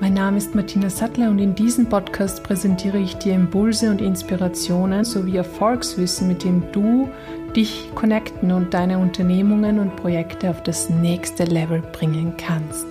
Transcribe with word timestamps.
Mein 0.00 0.14
Name 0.14 0.38
ist 0.38 0.54
Martina 0.54 0.90
Sattler 0.90 1.28
und 1.28 1.40
in 1.40 1.56
diesem 1.56 1.88
Podcast 1.88 2.44
präsentiere 2.44 2.98
ich 2.98 3.16
dir 3.16 3.34
Impulse 3.34 3.90
und 3.90 4.00
Inspirationen 4.00 5.04
sowie 5.04 5.36
Erfolgswissen, 5.36 6.28
mit 6.28 6.44
dem 6.44 6.62
du 6.70 7.10
dich 7.56 7.90
connecten 7.96 8.52
und 8.52 8.72
deine 8.72 8.98
Unternehmungen 8.98 9.80
und 9.80 9.96
Projekte 9.96 10.50
auf 10.50 10.62
das 10.62 10.88
nächste 10.88 11.46
Level 11.46 11.82
bringen 11.92 12.34
kannst. 12.36 12.86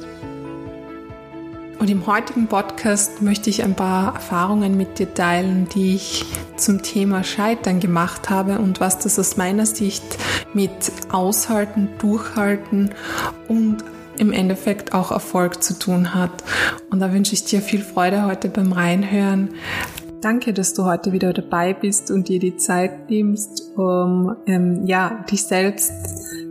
Und 1.79 1.89
im 1.89 2.05
heutigen 2.07 2.47
Podcast 2.47 3.21
möchte 3.21 3.49
ich 3.49 3.63
ein 3.63 3.75
paar 3.75 4.15
Erfahrungen 4.15 4.75
mit 4.75 4.99
dir 4.99 5.13
teilen, 5.13 5.69
die 5.69 5.95
ich 5.95 6.25
zum 6.57 6.81
Thema 6.81 7.23
Scheitern 7.23 7.79
gemacht 7.79 8.29
habe 8.29 8.59
und 8.59 8.81
was 8.81 8.99
das 8.99 9.17
aus 9.17 9.37
meiner 9.37 9.65
Sicht 9.65 10.03
mit 10.53 10.91
Aushalten, 11.09 11.87
Durchhalten 11.99 12.89
und 13.47 13.77
im 14.19 14.31
Endeffekt 14.31 14.93
auch 14.93 15.11
Erfolg 15.11 15.63
zu 15.63 15.77
tun 15.77 16.13
hat. 16.13 16.43
Und 16.89 16.99
da 16.99 17.13
wünsche 17.13 17.33
ich 17.33 17.45
dir 17.45 17.61
viel 17.61 17.81
Freude 17.81 18.25
heute 18.25 18.49
beim 18.49 18.71
Reinhören. 18.71 19.49
Danke, 20.21 20.51
dass 20.51 20.73
du 20.73 20.85
heute 20.85 21.11
wieder 21.11 21.31
dabei 21.31 21.73
bist 21.73 22.09
und 22.09 22.27
dir 22.27 22.39
die 22.39 22.57
Zeit 22.57 23.09
nimmst, 23.09 23.77
um 23.77 24.35
ähm, 24.47 24.85
ja, 24.85 25.23
dich 25.29 25.43
selbst 25.43 25.91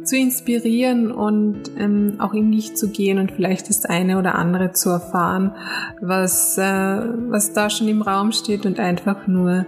zu 0.06 0.16
inspirieren 0.16 1.10
und 1.10 1.62
ähm, 1.76 2.14
auch 2.18 2.32
in 2.32 2.52
dich 2.52 2.76
zu 2.76 2.90
gehen 2.90 3.18
und 3.18 3.32
vielleicht 3.32 3.68
das 3.68 3.84
eine 3.84 4.18
oder 4.18 4.36
andere 4.36 4.72
zu 4.72 4.90
erfahren, 4.90 5.52
was, 6.00 6.56
äh, 6.58 6.62
was 6.62 7.52
da 7.54 7.68
schon 7.68 7.88
im 7.88 8.02
Raum 8.02 8.30
steht 8.30 8.66
und 8.66 8.78
einfach 8.78 9.26
nur 9.26 9.66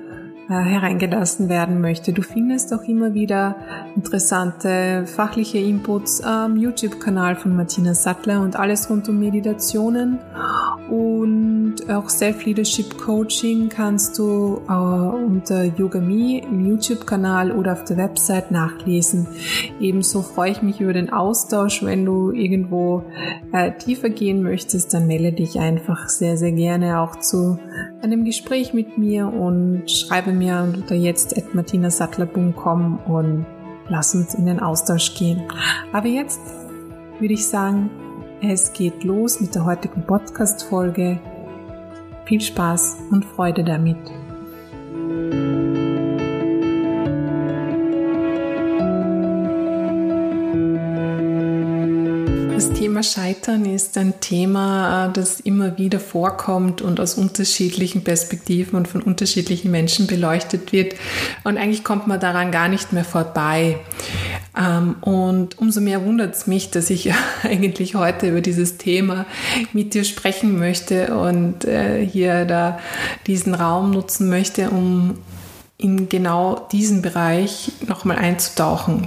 hereingelassen 0.49 1.49
werden 1.49 1.81
möchte. 1.81 2.13
Du 2.13 2.23
findest 2.23 2.73
auch 2.73 2.83
immer 2.83 3.15
wieder 3.15 3.57
interessante 3.95 5.05
fachliche 5.07 5.59
Inputs 5.59 6.23
am 6.23 6.57
YouTube-Kanal 6.57 7.37
von 7.37 7.55
Martina 7.55 7.95
Sattler 7.95 8.41
und 8.41 8.57
alles 8.57 8.89
rund 8.89 9.09
um 9.09 9.19
Meditationen 9.19 10.19
und 10.89 11.77
auch 11.91 12.09
Self-Leadership 12.09 12.97
Coaching 12.97 13.69
kannst 13.69 14.19
du 14.19 14.63
äh, 14.69 14.73
unter 14.73 15.65
Yogami 15.65 16.39
im 16.39 16.67
YouTube-Kanal 16.67 17.53
oder 17.53 17.75
auf 17.75 17.85
der 17.85 17.99
Website 17.99 18.51
nachlesen. 18.51 19.29
Ebenso 19.81 20.23
freue 20.23 20.53
ich 20.53 20.63
mich 20.63 20.81
über 20.81 20.95
den 20.95 21.11
Austausch. 21.11 21.85
Wenn 21.85 22.07
du 22.07 22.31
irgendwo 22.31 23.05
äh, 23.53 23.73
tiefer 23.73 24.09
gehen 24.09 24.43
möchtest, 24.43 24.95
dann 24.95 25.07
melde 25.07 25.33
dich 25.33 25.59
einfach 25.59 26.09
sehr, 26.09 26.39
sehr 26.39 26.53
gerne 26.53 27.01
auch 27.01 27.17
zu 27.17 27.59
einem 28.03 28.25
Gespräch 28.25 28.73
mit 28.73 28.99
mir 28.99 29.27
und 29.27 29.91
schreibe 29.91 30.33
mir 30.33 30.71
unter 30.75 30.95
jetzt 30.95 31.37
at 31.37 31.55
martinasattler.com 31.55 32.99
und 33.07 33.47
lass 33.89 34.15
uns 34.15 34.35
in 34.35 34.47
den 34.47 34.61
Austausch 34.61 35.15
gehen. 35.15 35.43
Aber 35.93 36.09
jetzt 36.09 36.41
würde 37.19 37.35
ich 37.35 37.47
sagen, 37.47 37.91
es 38.41 38.73
geht 38.73 39.03
los 39.03 39.41
mit 39.41 39.55
der 39.55 39.65
heutigen 39.65 40.07
Podcast-Folge. 40.07 41.19
Viel 42.27 42.41
Spaß 42.41 42.99
und 43.11 43.25
Freude 43.25 43.65
damit. 43.65 43.99
Thema 52.99 53.03
Scheitern 53.05 53.65
ist 53.65 53.97
ein 53.97 54.19
Thema, 54.19 55.07
äh, 55.07 55.13
das 55.13 55.39
immer 55.39 55.79
wieder 55.79 56.01
vorkommt 56.01 56.83
und 56.83 56.99
aus 56.99 57.15
unterschiedlichen 57.15 58.03
Perspektiven 58.03 58.77
und 58.77 58.89
von 58.89 59.03
unterschiedlichen 59.03 59.71
Menschen 59.71 60.09
beleuchtet 60.09 60.73
wird. 60.73 60.97
Und 61.45 61.59
eigentlich 61.59 61.85
kommt 61.85 62.09
man 62.09 62.19
daran 62.19 62.51
gar 62.51 62.69
nicht 62.69 62.93
mehr 62.93 63.05
vorbei. 63.05 63.79
Ähm, 64.59 64.97
und 65.01 65.61
umso 65.61 65.81
mehr 65.81 66.05
wundert 66.05 66.35
es 66.35 66.49
mich, 66.49 66.73
dass 66.73 66.91
ich 66.91 67.13
eigentlich 67.45 67.95
heute 67.95 68.31
über 68.31 68.41
dieses 68.41 68.79
Thema 68.79 69.27
mit 69.73 69.95
dir 69.95 70.03
sprechen 70.03 70.59
möchte 70.59 71.17
und 71.17 71.67
äh, 71.67 72.05
hier 72.05 72.47
da 72.47 72.81
diesen 73.29 73.55
Raum 73.55 73.93
nutzen 73.93 74.29
möchte, 74.29 74.71
um 74.71 75.19
in 75.77 76.09
genau 76.09 76.67
diesen 76.73 77.03
Bereich 77.03 77.71
nochmal 77.87 78.17
einzutauchen. 78.17 79.07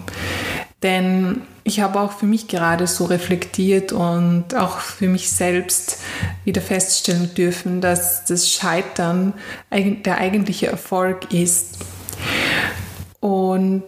Denn 0.81 1.41
ich 1.63 1.79
habe 1.79 1.99
auch 1.99 2.11
für 2.11 2.25
mich 2.25 2.47
gerade 2.47 2.87
so 2.87 3.05
reflektiert 3.05 3.91
und 3.91 4.55
auch 4.55 4.79
für 4.79 5.07
mich 5.07 5.29
selbst 5.29 5.99
wieder 6.43 6.61
feststellen 6.61 7.33
dürfen, 7.35 7.81
dass 7.81 8.25
das 8.25 8.49
Scheitern 8.49 9.33
der 9.71 10.17
eigentliche 10.17 10.67
Erfolg 10.67 11.33
ist. 11.33 11.77
Und 13.19 13.83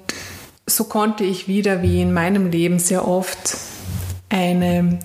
so 0.67 0.85
konnte 0.85 1.23
ich 1.23 1.47
wieder, 1.47 1.81
wie 1.81 2.01
in 2.01 2.13
meinem 2.13 2.49
Leben 2.49 2.79
sehr 2.79 3.07
oft, 3.07 3.57
eine, 4.29 4.99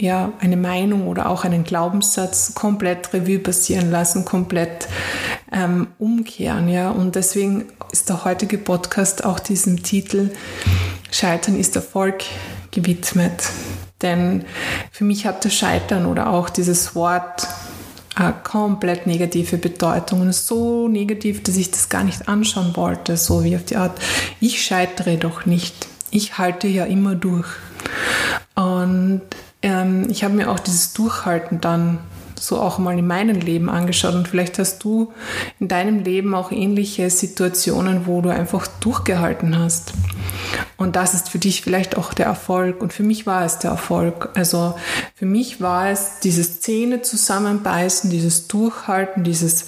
ja, 0.00 0.32
eine 0.40 0.56
Meinung 0.56 1.06
oder 1.08 1.28
auch 1.28 1.44
einen 1.44 1.64
Glaubenssatz 1.64 2.54
komplett 2.54 3.12
Revue 3.12 3.38
passieren 3.38 3.90
lassen, 3.90 4.24
komplett 4.24 4.88
ähm, 5.52 5.88
umkehren. 5.98 6.68
Ja? 6.68 6.90
Und 6.90 7.14
deswegen 7.14 7.66
ist 7.92 8.08
der 8.08 8.24
heutige 8.24 8.58
Podcast 8.58 9.24
auch 9.24 9.38
diesem 9.38 9.82
Titel 9.82 10.30
Scheitern 11.10 11.58
ist 11.58 11.76
Erfolg 11.76 12.24
gewidmet. 12.70 13.50
Denn 14.02 14.44
für 14.92 15.04
mich 15.04 15.26
hat 15.26 15.44
das 15.44 15.54
Scheitern 15.54 16.06
oder 16.06 16.30
auch 16.30 16.50
dieses 16.50 16.94
Wort 16.94 17.46
eine 18.14 18.34
komplett 18.42 19.06
negative 19.06 19.58
Bedeutung 19.58 20.22
und 20.22 20.34
so 20.34 20.88
negativ, 20.88 21.42
dass 21.42 21.56
ich 21.56 21.70
das 21.70 21.88
gar 21.88 22.04
nicht 22.04 22.28
anschauen 22.28 22.76
wollte, 22.76 23.16
so 23.16 23.44
wie 23.44 23.56
auf 23.56 23.64
die 23.64 23.76
Art, 23.76 23.98
ich 24.40 24.64
scheitere 24.64 25.16
doch 25.16 25.46
nicht, 25.46 25.86
ich 26.10 26.38
halte 26.38 26.66
ja 26.66 26.84
immer 26.84 27.14
durch. 27.14 27.48
Und 28.56 29.22
ähm, 29.62 30.06
ich 30.10 30.24
habe 30.24 30.34
mir 30.34 30.50
auch 30.50 30.58
dieses 30.58 30.92
Durchhalten 30.94 31.60
dann 31.60 31.98
so 32.42 32.60
auch 32.60 32.78
mal 32.78 32.98
in 32.98 33.06
meinem 33.06 33.40
Leben 33.40 33.68
angeschaut 33.68 34.14
und 34.14 34.28
vielleicht 34.28 34.58
hast 34.58 34.82
du 34.84 35.12
in 35.58 35.68
deinem 35.68 36.00
Leben 36.00 36.34
auch 36.34 36.52
ähnliche 36.52 37.10
Situationen, 37.10 38.06
wo 38.06 38.20
du 38.20 38.30
einfach 38.30 38.66
durchgehalten 38.80 39.58
hast. 39.58 39.92
Und 40.76 40.96
das 40.96 41.14
ist 41.14 41.28
für 41.28 41.38
dich 41.38 41.62
vielleicht 41.62 41.96
auch 41.96 42.14
der 42.14 42.26
Erfolg 42.26 42.80
und 42.80 42.92
für 42.92 43.02
mich 43.02 43.26
war 43.26 43.44
es 43.44 43.58
der 43.58 43.70
Erfolg. 43.70 44.30
Also 44.34 44.74
für 45.14 45.26
mich 45.26 45.60
war 45.60 45.90
es 45.90 46.20
dieses 46.22 46.60
Zähne 46.60 47.02
zusammenbeißen, 47.02 48.10
dieses 48.10 48.48
Durchhalten, 48.48 49.24
dieses 49.24 49.66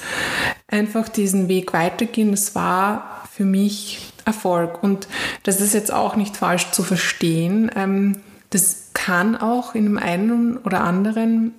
einfach 0.68 1.08
diesen 1.08 1.48
Weg 1.48 1.72
weitergehen, 1.72 2.30
das 2.30 2.54
war 2.54 3.24
für 3.32 3.44
mich 3.44 4.10
Erfolg. 4.24 4.82
Und 4.82 5.08
das 5.42 5.60
ist 5.60 5.74
jetzt 5.74 5.92
auch 5.92 6.16
nicht 6.16 6.36
falsch 6.36 6.70
zu 6.70 6.82
verstehen. 6.82 7.70
Ähm, 7.74 8.16
das 8.50 8.90
kann 8.94 9.36
auch 9.36 9.74
in 9.74 9.86
einem 9.86 9.98
einen 9.98 10.56
oder 10.58 10.82
anderen 10.82 11.54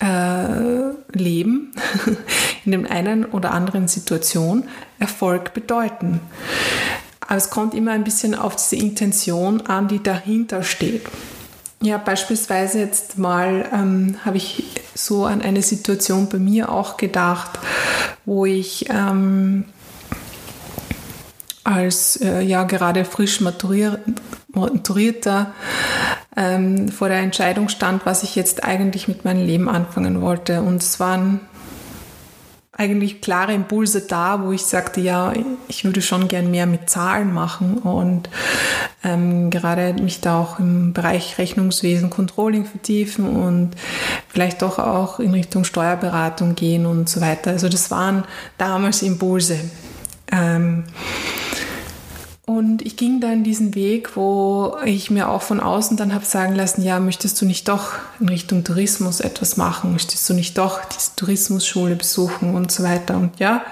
äh, 0.00 0.92
Leben 1.12 1.72
in 2.64 2.72
dem 2.72 2.86
einen 2.86 3.24
oder 3.24 3.52
anderen 3.52 3.88
Situation 3.88 4.64
Erfolg 4.98 5.54
bedeuten. 5.54 6.20
Aber 7.20 7.36
es 7.36 7.50
kommt 7.50 7.74
immer 7.74 7.92
ein 7.92 8.04
bisschen 8.04 8.34
auf 8.34 8.56
diese 8.56 8.76
Intention 8.76 9.62
an, 9.62 9.88
die 9.88 10.02
dahinter 10.02 10.62
steht. 10.62 11.06
Ja, 11.80 11.98
beispielsweise 11.98 12.78
jetzt 12.78 13.18
mal 13.18 13.68
ähm, 13.72 14.16
habe 14.24 14.36
ich 14.36 14.64
so 14.94 15.24
an 15.24 15.42
eine 15.42 15.62
Situation 15.62 16.28
bei 16.28 16.38
mir 16.38 16.70
auch 16.70 16.96
gedacht, 16.96 17.58
wo 18.24 18.46
ich 18.46 18.88
ähm, 18.88 19.64
als 21.64 22.20
äh, 22.20 22.40
ja 22.42 22.64
gerade 22.64 23.04
frisch 23.04 23.40
maturier 23.40 23.98
maturierter 24.52 25.52
ähm, 26.36 26.88
vor 26.88 27.08
der 27.08 27.18
Entscheidung 27.18 27.68
stand, 27.68 28.06
was 28.06 28.22
ich 28.22 28.34
jetzt 28.36 28.64
eigentlich 28.64 29.08
mit 29.08 29.24
meinem 29.24 29.44
Leben 29.44 29.68
anfangen 29.68 30.20
wollte. 30.20 30.62
Und 30.62 30.82
es 30.82 30.98
waren 31.00 31.40
eigentlich 32.74 33.20
klare 33.20 33.52
Impulse 33.52 34.06
da, 34.06 34.42
wo 34.42 34.50
ich 34.50 34.62
sagte, 34.62 35.00
ja, 35.02 35.34
ich 35.68 35.84
würde 35.84 36.00
schon 36.00 36.26
gern 36.26 36.50
mehr 36.50 36.66
mit 36.66 36.88
Zahlen 36.88 37.32
machen 37.32 37.78
und 37.78 38.30
ähm, 39.04 39.50
gerade 39.50 39.92
mich 40.02 40.22
da 40.22 40.40
auch 40.40 40.58
im 40.58 40.94
Bereich 40.94 41.36
Rechnungswesen, 41.36 42.08
Controlling 42.08 42.64
vertiefen 42.64 43.26
und 43.26 43.72
vielleicht 44.28 44.62
doch 44.62 44.78
auch 44.78 45.20
in 45.20 45.32
Richtung 45.32 45.64
Steuerberatung 45.64 46.54
gehen 46.54 46.86
und 46.86 47.10
so 47.10 47.20
weiter. 47.20 47.50
Also 47.50 47.68
das 47.68 47.90
waren 47.90 48.24
damals 48.56 49.02
Impulse. 49.02 49.58
Ähm, 50.30 50.84
und 52.52 52.82
ich 52.82 52.96
ging 52.96 53.20
dann 53.20 53.44
diesen 53.44 53.74
Weg, 53.74 54.14
wo 54.14 54.76
ich 54.84 55.10
mir 55.10 55.30
auch 55.30 55.40
von 55.40 55.58
außen 55.58 55.96
dann 55.96 56.12
habe 56.12 56.26
sagen 56.26 56.54
lassen, 56.54 56.82
ja, 56.82 57.00
möchtest 57.00 57.40
du 57.40 57.46
nicht 57.46 57.66
doch 57.66 57.92
in 58.20 58.28
Richtung 58.28 58.62
Tourismus 58.62 59.20
etwas 59.20 59.56
machen? 59.56 59.92
Möchtest 59.92 60.28
du 60.28 60.34
nicht 60.34 60.58
doch 60.58 60.84
diese 60.84 61.16
Tourismusschule 61.16 61.96
besuchen 61.96 62.54
und 62.54 62.70
so 62.70 62.82
weiter? 62.82 63.16
Und 63.16 63.38
ja, 63.38 63.64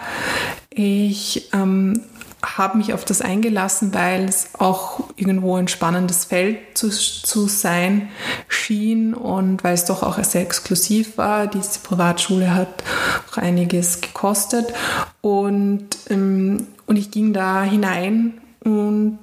Ich 0.70 1.50
ähm, 1.52 2.00
habe 2.42 2.78
mich 2.78 2.94
auf 2.94 3.04
das 3.04 3.20
eingelassen, 3.20 3.92
weil 3.92 4.24
es 4.24 4.48
auch 4.58 5.10
irgendwo 5.16 5.56
ein 5.56 5.68
spannendes 5.68 6.24
Feld 6.24 6.56
zu, 6.72 6.88
zu 6.88 7.48
sein 7.48 8.08
schien 8.48 9.12
und 9.12 9.62
weil 9.62 9.74
es 9.74 9.84
doch 9.84 10.02
auch 10.02 10.22
sehr 10.24 10.40
exklusiv 10.40 11.18
war. 11.18 11.48
Diese 11.48 11.80
Privatschule 11.80 12.54
hat 12.54 12.82
auch 13.30 13.36
einiges 13.36 14.00
gekostet 14.00 14.72
und, 15.20 15.86
ähm, 16.08 16.66
und 16.86 16.96
ich 16.96 17.10
ging 17.10 17.34
da 17.34 17.62
hinein 17.62 18.40
und 18.64 19.20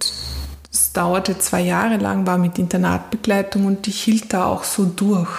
es 0.72 0.94
dauerte 0.94 1.38
zwei 1.38 1.62
Jahre 1.62 1.98
lang, 1.98 2.25
war 2.28 2.38
mit 2.38 2.60
Internatbegleitung 2.60 3.66
und 3.66 3.88
ich 3.88 4.01
hielt 4.01 4.34
da 4.34 4.45
auch 4.45 4.63
so 4.63 4.86
durch. 4.86 5.30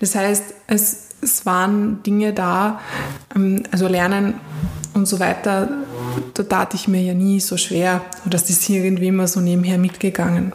Das 0.00 0.14
heißt, 0.14 0.54
es, 0.66 1.08
es 1.22 1.46
waren 1.46 2.02
Dinge 2.02 2.32
da, 2.32 2.80
ähm, 3.34 3.62
also 3.70 3.88
Lernen 3.88 4.34
und 4.94 5.06
so 5.06 5.18
weiter, 5.18 5.68
da 6.34 6.42
tat 6.44 6.74
ich 6.74 6.88
mir 6.88 7.02
ja 7.02 7.14
nie 7.14 7.40
so 7.40 7.56
schwer. 7.56 8.02
Und 8.24 8.34
das 8.34 8.48
ist 8.50 8.68
irgendwie 8.68 9.08
immer 9.08 9.26
so 9.28 9.40
nebenher 9.40 9.78
mitgegangen. 9.78 10.52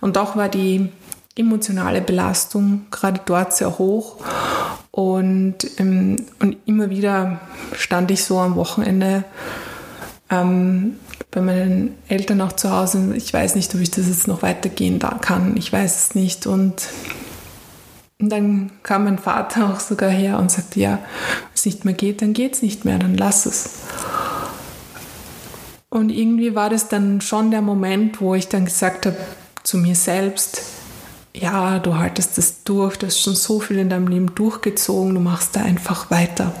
Und 0.00 0.18
auch 0.18 0.36
war 0.36 0.48
die 0.48 0.90
emotionale 1.36 2.00
Belastung 2.00 2.86
gerade 2.90 3.20
dort 3.24 3.54
sehr 3.54 3.78
hoch. 3.78 4.16
Und, 4.90 5.58
ähm, 5.78 6.16
und 6.40 6.56
immer 6.64 6.90
wieder 6.90 7.40
stand 7.76 8.10
ich 8.10 8.24
so 8.24 8.38
am 8.38 8.56
Wochenende 8.56 9.24
ähm, 10.30 10.96
bei 11.30 11.40
meinen 11.40 11.94
Eltern 12.08 12.40
auch 12.40 12.52
zu 12.52 12.70
Hause. 12.70 13.14
Ich 13.14 13.32
weiß 13.32 13.56
nicht, 13.56 13.74
ob 13.74 13.80
ich 13.80 13.90
das 13.90 14.06
jetzt 14.06 14.28
noch 14.28 14.42
weitergehen 14.42 14.98
kann. 14.98 15.56
Ich 15.56 15.72
weiß 15.72 15.96
es 15.96 16.14
nicht. 16.14 16.46
Und 16.46 16.88
dann 18.18 18.70
kam 18.82 19.04
mein 19.04 19.18
Vater 19.18 19.70
auch 19.70 19.80
sogar 19.80 20.10
her 20.10 20.38
und 20.38 20.50
sagte, 20.50 20.80
ja, 20.80 20.92
wenn 20.92 21.54
es 21.54 21.66
nicht 21.66 21.84
mehr 21.84 21.94
geht, 21.94 22.22
dann 22.22 22.32
geht 22.32 22.54
es 22.54 22.62
nicht 22.62 22.84
mehr, 22.84 22.98
dann 22.98 23.16
lass 23.16 23.46
es. 23.46 23.70
Und 25.90 26.10
irgendwie 26.10 26.54
war 26.54 26.70
das 26.70 26.88
dann 26.88 27.20
schon 27.20 27.50
der 27.50 27.62
Moment, 27.62 28.20
wo 28.20 28.34
ich 28.34 28.48
dann 28.48 28.64
gesagt 28.64 29.06
habe 29.06 29.16
zu 29.62 29.78
mir 29.78 29.94
selbst, 29.94 30.62
ja, 31.34 31.78
du 31.78 31.96
haltest 31.96 32.38
das 32.38 32.64
durch, 32.64 32.96
du 32.96 33.06
hast 33.06 33.20
schon 33.20 33.34
so 33.34 33.60
viel 33.60 33.78
in 33.78 33.90
deinem 33.90 34.08
Leben 34.08 34.34
durchgezogen, 34.34 35.14
du 35.14 35.20
machst 35.20 35.54
da 35.54 35.62
einfach 35.62 36.10
weiter. 36.10 36.52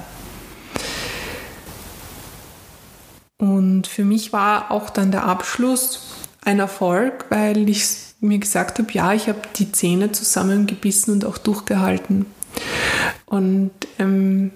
Und 3.38 3.86
für 3.86 4.04
mich 4.04 4.32
war 4.32 4.70
auch 4.70 4.90
dann 4.90 5.10
der 5.10 5.24
Abschluss 5.24 6.00
ein 6.42 6.58
Erfolg, 6.58 7.26
weil 7.28 7.68
ich 7.68 7.84
mir 8.20 8.38
gesagt 8.38 8.78
habe, 8.78 8.90
ja, 8.92 9.12
ich 9.12 9.28
habe 9.28 9.40
die 9.56 9.72
Zähne 9.72 10.12
zusammengebissen 10.12 11.12
und 11.12 11.24
auch 11.24 11.38
durchgehalten. 11.38 12.26
Und 13.26 13.72
ähm, 13.98 14.52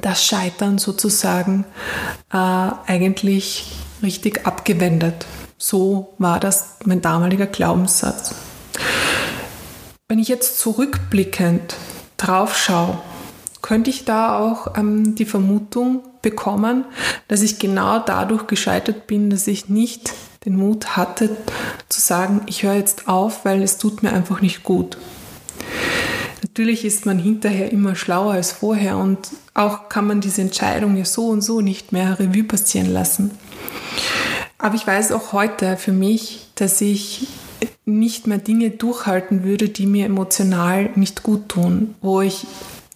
das 0.00 0.24
Scheitern 0.24 0.78
sozusagen 0.78 1.64
äh, 2.32 2.36
eigentlich 2.36 3.72
richtig 4.02 4.46
abgewendet. 4.46 5.26
So 5.58 6.14
war 6.18 6.40
das 6.40 6.76
mein 6.84 7.00
damaliger 7.02 7.46
Glaubenssatz. 7.46 8.34
Wenn 10.08 10.18
ich 10.18 10.28
jetzt 10.28 10.58
zurückblickend 10.58 11.76
drauf 12.16 12.56
schaue, 12.58 12.98
könnte 13.62 13.90
ich 13.90 14.04
da 14.04 14.38
auch 14.38 14.76
ähm, 14.76 15.14
die 15.14 15.24
Vermutung 15.24 16.02
bekommen, 16.22 16.84
dass 17.28 17.42
ich 17.42 17.58
genau 17.58 17.98
dadurch 17.98 18.46
gescheitert 18.46 19.06
bin, 19.06 19.30
dass 19.30 19.46
ich 19.46 19.68
nicht 19.68 20.12
den 20.44 20.56
Mut 20.56 20.96
hatte 20.96 21.36
zu 21.88 22.00
sagen, 22.00 22.42
ich 22.46 22.62
höre 22.62 22.74
jetzt 22.74 23.08
auf, 23.08 23.44
weil 23.44 23.62
es 23.62 23.78
tut 23.78 24.02
mir 24.02 24.12
einfach 24.12 24.40
nicht 24.40 24.62
gut. 24.62 24.96
Natürlich 26.42 26.84
ist 26.84 27.04
man 27.04 27.18
hinterher 27.18 27.70
immer 27.70 27.94
schlauer 27.94 28.32
als 28.32 28.52
vorher 28.52 28.96
und 28.96 29.18
auch 29.54 29.88
kann 29.88 30.06
man 30.06 30.20
diese 30.20 30.40
Entscheidung 30.40 30.96
ja 30.96 31.04
so 31.04 31.28
und 31.28 31.42
so 31.42 31.60
nicht 31.60 31.92
mehr 31.92 32.18
Revue 32.18 32.44
passieren 32.44 32.90
lassen. 32.92 33.30
Aber 34.56 34.74
ich 34.74 34.86
weiß 34.86 35.12
auch 35.12 35.32
heute 35.32 35.76
für 35.76 35.92
mich, 35.92 36.48
dass 36.54 36.80
ich 36.80 37.28
nicht 37.84 38.26
mehr 38.26 38.38
Dinge 38.38 38.70
durchhalten 38.70 39.42
würde, 39.44 39.68
die 39.68 39.86
mir 39.86 40.06
emotional 40.06 40.90
nicht 40.94 41.22
gut 41.22 41.48
tun, 41.48 41.94
wo 42.00 42.20
ich 42.20 42.46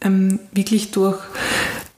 ähm, 0.04 0.38
wirklich 0.52 0.90
durch 0.90 1.18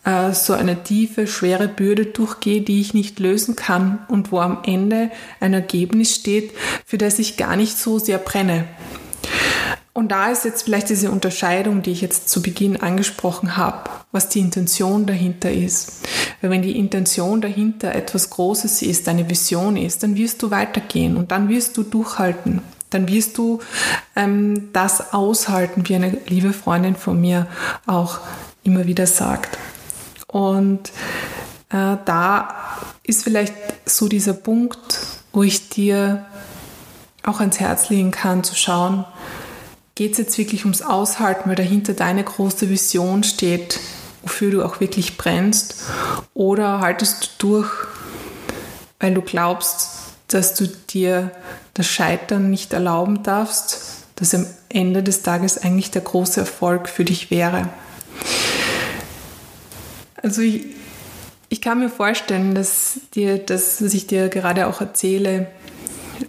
äh, 0.05 0.33
so 0.33 0.53
eine 0.53 0.83
tiefe, 0.83 1.27
schwere 1.27 1.69
Bürde 1.69 2.07
durchgehe, 2.07 2.63
die 2.63 2.81
ich 2.81 2.95
nicht 2.95 3.19
lösen 3.19 3.57
kann 3.57 3.99
und 4.09 4.33
wo 4.33 4.39
am 4.39 4.59
Ende 4.65 5.11
ein 5.41 5.53
Ergebnis 5.53 6.15
steht, 6.15 6.53
für 6.87 6.97
das 6.97 7.19
ich 7.19 7.37
gar 7.37 7.57
nicht 7.57 7.77
so 7.77 7.99
sehr 7.99 8.19
brenne. 8.19 8.65
Und 9.93 10.13
da 10.13 10.31
ist 10.31 10.45
jetzt 10.45 10.65
vielleicht 10.65 10.91
diese 10.91 11.11
Unterscheidung, 11.11 11.81
die 11.81 11.91
ich 11.91 12.03
jetzt 12.03 12.29
zu 12.29 12.43
Beginn 12.43 12.77
angesprochen 12.77 13.57
habe, 13.57 13.89
was 14.13 14.29
die 14.29 14.41
Intention 14.41 15.07
dahinter 15.07 15.51
ist. 15.51 16.07
Weil 16.43 16.51
wenn 16.51 16.61
die 16.61 16.79
Intention 16.79 17.41
dahinter 17.41 17.95
etwas 17.95 18.29
Großes 18.29 18.83
ist, 18.83 19.09
eine 19.09 19.31
Vision 19.31 19.79
ist, 19.79 20.03
dann 20.03 20.15
wirst 20.17 20.43
du 20.43 20.51
weitergehen 20.51 21.17
und 21.17 21.31
dann 21.31 21.49
wirst 21.49 21.79
du 21.79 21.83
durchhalten. 21.83 22.61
Dann 22.91 23.09
wirst 23.09 23.39
du 23.39 23.61
ähm, 24.15 24.71
das 24.73 25.13
aushalten, 25.13 25.89
wie 25.89 25.95
eine 25.97 26.19
liebe 26.27 26.53
Freundin 26.53 26.97
von 26.97 27.21
mir 27.21 27.47
auch 27.87 28.21
immer 28.63 28.87
wieder 28.87 29.07
sagt. 29.07 29.59
Und 30.27 30.91
äh, 31.71 31.97
da 32.05 32.55
ist 33.03 33.25
vielleicht 33.25 33.55
so 33.87 34.09
dieser 34.09 34.35
Punkt, 34.35 34.99
wo 35.33 35.43
ich 35.43 35.69
dir 35.69 36.27
auch 37.23 37.41
ans 37.41 37.61
Herz 37.61 37.89
legen 37.89 38.11
kann, 38.11 38.45
zu 38.45 38.55
schauen, 38.55 39.05
geht 39.95 40.13
es 40.13 40.19
jetzt 40.19 40.39
wirklich 40.39 40.65
ums 40.65 40.83
Aushalten, 40.83 41.49
weil 41.49 41.57
dahinter 41.57 41.95
deine 41.95 42.23
große 42.23 42.69
Vision 42.69 43.25
steht, 43.25 43.81
wofür 44.23 44.51
du 44.51 44.65
auch 44.65 44.81
wirklich 44.81 45.17
brennst, 45.17 45.83
oder 46.35 46.81
haltest 46.81 47.25
du 47.39 47.49
durch, 47.49 47.71
weil 49.01 49.15
du 49.15 49.23
glaubst, 49.23 49.91
dass 50.29 50.55
du 50.55 50.69
dir 50.69 51.31
das 51.77 51.87
Scheitern 51.87 52.51
nicht 52.51 52.73
erlauben 52.73 53.23
darfst, 53.23 54.05
dass 54.17 54.35
am 54.35 54.47
Ende 54.71 55.03
des 55.03 55.23
Tages 55.23 55.59
eigentlich 55.59 55.91
der 55.91 56.03
große 56.03 56.41
Erfolg 56.41 56.89
für 56.89 57.05
dich 57.05 57.31
wäre. 57.31 57.69
Also 60.23 60.41
ich, 60.41 60.65
ich 61.51 61.61
kann 61.61 61.79
mir 61.79 61.91
vorstellen, 61.91 62.55
dass 62.55 63.01
dir 63.15 63.39
das, 63.39 63.83
was 63.83 63.93
ich 63.93 64.07
dir 64.07 64.29
gerade 64.29 64.67
auch 64.67 64.81
erzähle, 64.81 65.49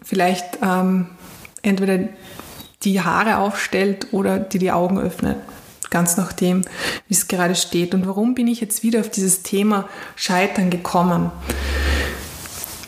vielleicht 0.03 0.59
ähm, 0.61 1.07
entweder 1.61 2.09
die 2.83 3.01
Haare 3.01 3.37
aufstellt 3.37 4.07
oder 4.11 4.39
dir 4.39 4.59
die 4.59 4.71
Augen 4.71 4.99
öffnet. 4.99 5.37
Ganz 5.89 6.17
nachdem, 6.17 6.63
wie 7.07 7.13
es 7.13 7.29
gerade 7.29 7.55
steht. 7.55 7.93
Und 7.93 8.05
warum 8.05 8.35
bin 8.35 8.47
ich 8.47 8.59
jetzt 8.59 8.83
wieder 8.83 8.99
auf 8.99 9.09
dieses 9.09 9.43
Thema 9.43 9.87
Scheitern 10.17 10.69
gekommen? 10.69 11.31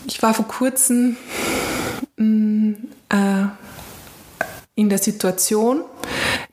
Ich 0.06 0.22
war 0.22 0.34
vor 0.34 0.48
kurzem 0.48 1.16
in 2.20 2.78
der 4.90 4.98
Situation, 4.98 5.82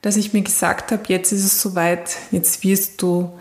dass 0.03 0.17
ich 0.17 0.33
mir 0.33 0.43
gesagt 0.43 0.93
habe, 0.93 1.03
jetzt 1.09 1.33
ist 1.33 1.45
es 1.45 1.61
soweit, 1.61 2.17
jetzt 2.31 2.63
wirst 2.65 3.03
du 3.03 3.33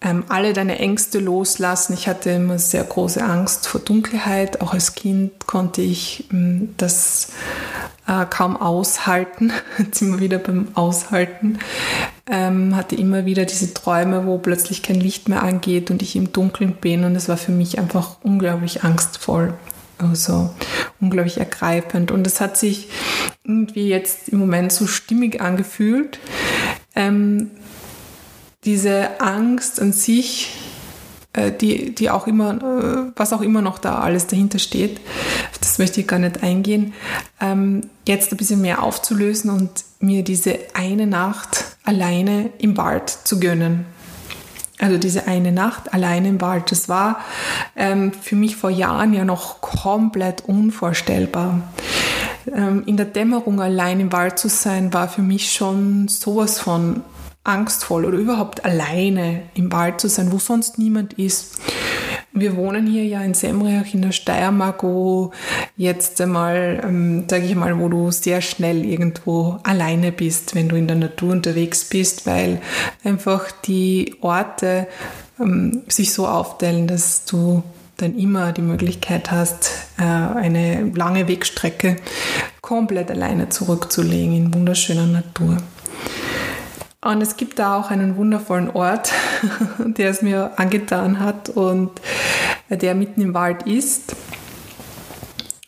ähm, 0.00 0.24
alle 0.28 0.52
deine 0.52 0.78
Ängste 0.78 1.18
loslassen. 1.18 1.92
Ich 1.92 2.06
hatte 2.06 2.30
immer 2.30 2.58
sehr 2.58 2.84
große 2.84 3.22
Angst 3.22 3.66
vor 3.66 3.80
Dunkelheit. 3.80 4.60
Auch 4.60 4.72
als 4.72 4.94
Kind 4.94 5.46
konnte 5.46 5.82
ich 5.82 6.28
ähm, 6.32 6.74
das 6.76 7.32
äh, 8.06 8.24
kaum 8.26 8.56
aushalten. 8.56 9.52
Jetzt 9.78 9.98
sind 9.98 10.12
wir 10.12 10.20
wieder 10.20 10.38
beim 10.38 10.68
Aushalten. 10.74 11.58
Ähm, 12.30 12.76
hatte 12.76 12.94
immer 12.94 13.24
wieder 13.24 13.44
diese 13.44 13.74
Träume, 13.74 14.26
wo 14.26 14.38
plötzlich 14.38 14.82
kein 14.82 15.00
Licht 15.00 15.28
mehr 15.28 15.42
angeht 15.42 15.90
und 15.90 16.02
ich 16.02 16.14
im 16.14 16.32
Dunkeln 16.32 16.74
bin. 16.74 17.04
Und 17.04 17.16
es 17.16 17.28
war 17.28 17.36
für 17.36 17.52
mich 17.52 17.78
einfach 17.78 18.18
unglaublich 18.22 18.84
angstvoll. 18.84 19.54
Also 19.98 20.50
unglaublich 21.00 21.38
ergreifend. 21.38 22.10
Und 22.10 22.26
es 22.26 22.40
hat 22.40 22.56
sich 22.56 22.88
irgendwie 23.44 23.88
jetzt 23.88 24.28
im 24.28 24.38
Moment 24.38 24.72
so 24.72 24.86
stimmig 24.86 25.40
angefühlt. 25.40 26.20
Ähm, 26.94 27.50
diese 28.64 29.20
Angst 29.20 29.80
an 29.80 29.92
sich, 29.92 30.56
äh, 31.32 31.52
die, 31.52 31.94
die 31.94 32.10
auch 32.10 32.26
immer, 32.26 32.54
äh, 32.54 33.12
was 33.16 33.32
auch 33.32 33.40
immer 33.40 33.62
noch 33.62 33.78
da 33.78 33.98
alles 33.98 34.26
dahinter 34.26 34.58
steht, 34.58 35.00
das 35.60 35.78
möchte 35.78 36.00
ich 36.00 36.06
gar 36.06 36.18
nicht 36.18 36.42
eingehen, 36.42 36.94
ähm, 37.40 37.82
jetzt 38.06 38.32
ein 38.32 38.36
bisschen 38.36 38.60
mehr 38.60 38.82
aufzulösen 38.82 39.50
und 39.50 39.70
mir 40.00 40.22
diese 40.22 40.58
eine 40.74 41.06
Nacht 41.06 41.64
alleine 41.84 42.50
im 42.58 42.76
Wald 42.76 43.10
zu 43.10 43.40
gönnen. 43.40 43.86
Also 44.78 44.96
diese 44.96 45.26
eine 45.26 45.50
Nacht 45.50 45.92
alleine 45.92 46.28
im 46.28 46.40
Wald, 46.40 46.70
das 46.70 46.88
war 46.88 47.20
ähm, 47.74 48.12
für 48.12 48.36
mich 48.36 48.56
vor 48.56 48.70
Jahren 48.70 49.12
ja 49.12 49.24
noch 49.24 49.60
komplett 49.60 50.44
unvorstellbar. 50.46 51.62
Ähm, 52.54 52.84
in 52.86 52.96
der 52.96 53.06
Dämmerung 53.06 53.60
allein 53.60 53.98
im 53.98 54.12
Wald 54.12 54.38
zu 54.38 54.48
sein, 54.48 54.92
war 54.94 55.08
für 55.08 55.22
mich 55.22 55.52
schon 55.52 56.06
sowas 56.06 56.60
von 56.60 57.02
angstvoll 57.42 58.04
oder 58.04 58.18
überhaupt 58.18 58.64
alleine 58.64 59.42
im 59.54 59.72
Wald 59.72 60.00
zu 60.00 60.08
sein, 60.08 60.30
wo 60.30 60.38
sonst 60.38 60.78
niemand 60.78 61.14
ist. 61.14 61.56
Wir 62.32 62.56
wohnen 62.56 62.86
hier 62.86 63.04
ja 63.04 63.22
in 63.22 63.34
Semriach 63.34 63.94
in 63.94 64.02
der 64.02 64.12
Steiermark, 64.12 64.82
wo 64.82 65.32
jetzt 65.76 66.20
einmal, 66.20 66.80
ähm, 66.84 67.24
sage 67.28 67.46
ich 67.46 67.54
mal, 67.54 67.78
wo 67.78 67.88
du 67.88 68.10
sehr 68.10 68.42
schnell 68.42 68.84
irgendwo 68.84 69.58
alleine 69.62 70.12
bist, 70.12 70.54
wenn 70.54 70.68
du 70.68 70.76
in 70.76 70.86
der 70.86 70.96
Natur 70.96 71.32
unterwegs 71.32 71.86
bist, 71.86 72.26
weil 72.26 72.60
einfach 73.02 73.50
die 73.64 74.16
Orte 74.20 74.86
ähm, 75.40 75.82
sich 75.88 76.12
so 76.12 76.26
aufteilen, 76.26 76.86
dass 76.86 77.24
du 77.24 77.62
dann 77.96 78.16
immer 78.16 78.52
die 78.52 78.62
Möglichkeit 78.62 79.30
hast, 79.30 79.70
äh, 79.98 80.02
eine 80.02 80.90
lange 80.94 81.28
Wegstrecke 81.28 81.96
komplett 82.60 83.10
alleine 83.10 83.48
zurückzulegen 83.48 84.36
in 84.36 84.54
wunderschöner 84.54 85.06
Natur. 85.06 85.56
Und 87.00 87.20
es 87.22 87.36
gibt 87.36 87.60
da 87.60 87.78
auch 87.78 87.90
einen 87.90 88.16
wundervollen 88.16 88.70
Ort, 88.70 89.12
der 89.78 90.10
es 90.10 90.20
mir 90.20 90.52
angetan 90.56 91.20
hat 91.20 91.48
und 91.48 91.92
der 92.68 92.94
mitten 92.94 93.20
im 93.20 93.34
Wald 93.34 93.62
ist 93.62 94.16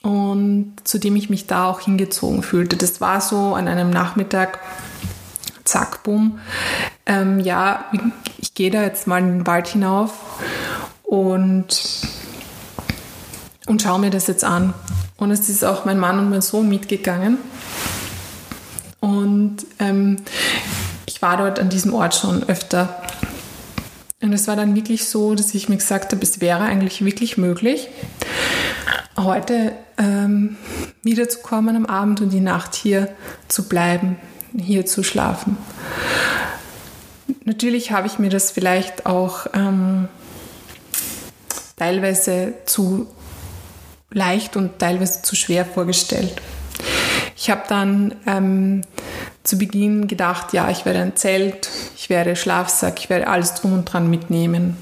und 0.03 0.75
zu 0.85 0.99
dem 0.99 1.15
ich 1.15 1.31
mich 1.31 1.47
da 1.47 1.67
auch 1.67 1.81
hingezogen 1.81 2.43
fühlte. 2.43 2.77
Das 2.77 3.01
war 3.01 3.21
so 3.21 3.55
an 3.55 3.69
einem 3.69 3.91
Nachmittag, 3.91 4.59
zack, 5.65 6.03
bumm, 6.03 6.41
ähm, 7.07 7.39
ja, 7.39 7.85
ich 8.39 8.55
gehe 8.55 8.71
da 8.71 8.83
jetzt 8.83 9.07
mal 9.07 9.19
in 9.19 9.39
den 9.39 9.47
Wald 9.47 9.69
hinauf 9.69 10.13
und, 11.03 11.69
und 13.67 13.83
schaue 13.83 14.01
mir 14.01 14.11
das 14.11 14.27
jetzt 14.27 14.45
an. 14.45 14.75
Und 15.17 15.31
es 15.31 15.49
ist 15.49 15.65
auch 15.65 15.85
mein 15.85 15.99
Mann 15.99 16.19
und 16.19 16.31
mein 16.31 16.41
Sohn 16.41 16.69
mitgegangen. 16.69 17.39
Und 19.01 19.67
ähm, 19.79 20.17
ich 21.21 21.23
war 21.23 21.37
dort 21.37 21.59
an 21.59 21.69
diesem 21.69 21.93
Ort 21.93 22.15
schon 22.15 22.49
öfter. 22.49 23.03
Und 24.23 24.33
es 24.33 24.49
war 24.49 24.57
dann 24.57 24.75
wirklich 24.75 25.07
so, 25.07 25.35
dass 25.35 25.53
ich 25.53 25.69
mir 25.69 25.77
gesagt 25.77 26.15
habe, 26.15 26.23
es 26.23 26.41
wäre 26.41 26.63
eigentlich 26.63 27.05
wirklich 27.05 27.37
möglich, 27.37 27.89
heute 29.19 29.73
ähm, 29.99 30.57
wiederzukommen 31.03 31.77
am 31.77 31.85
Abend 31.85 32.23
und 32.23 32.31
die 32.31 32.41
Nacht 32.41 32.75
hier 32.75 33.15
zu 33.49 33.69
bleiben, 33.69 34.17
hier 34.59 34.87
zu 34.87 35.03
schlafen. 35.03 35.59
Natürlich 37.45 37.93
habe 37.93 38.07
ich 38.07 38.19
mir 38.19 38.31
das 38.31 38.51
vielleicht 38.51 39.05
auch 39.05 39.47
ähm, 39.53 40.09
teilweise 41.77 42.55
zu 42.65 43.09
leicht 44.11 44.57
und 44.57 44.79
teilweise 44.79 45.21
zu 45.21 45.37
schwer 45.37 45.67
vorgestellt. 45.67 46.41
Ich 47.37 47.51
habe 47.51 47.65
dann 47.69 48.15
ähm, 48.27 48.85
zu 49.43 49.57
Beginn 49.57 50.07
gedacht, 50.07 50.53
ja, 50.53 50.71
ich 50.71 50.85
werde 50.85 51.01
ein 51.01 51.17
Zelt, 51.17 51.71
ich 51.97 52.11
werde 52.11 52.37
Schlafsack, 52.37 52.99
ich 52.99 53.11
werde 53.11 53.29
alles 53.29 53.55
drum 53.55 53.73
und 53.73 53.85
dran 53.87 54.11
mitnehmen. 54.11 54.77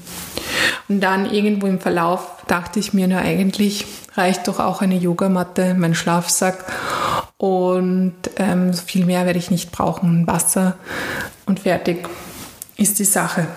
Und 0.87 1.01
dann 1.01 1.31
irgendwo 1.31 1.67
im 1.67 1.79
Verlauf 1.79 2.43
dachte 2.47 2.79
ich 2.79 2.93
mir, 2.93 3.07
na 3.07 3.19
eigentlich 3.19 3.85
reicht 4.15 4.47
doch 4.47 4.59
auch 4.59 4.81
eine 4.81 4.97
Yogamatte, 4.97 5.75
mein 5.75 5.95
Schlafsack 5.95 6.65
und 7.37 8.15
ähm, 8.35 8.73
viel 8.73 9.05
mehr 9.05 9.25
werde 9.25 9.39
ich 9.39 9.49
nicht 9.49 9.71
brauchen. 9.71 10.27
Wasser 10.27 10.75
und 11.45 11.61
fertig 11.61 12.09
ist 12.75 12.99
die 12.99 13.05
Sache. 13.05 13.47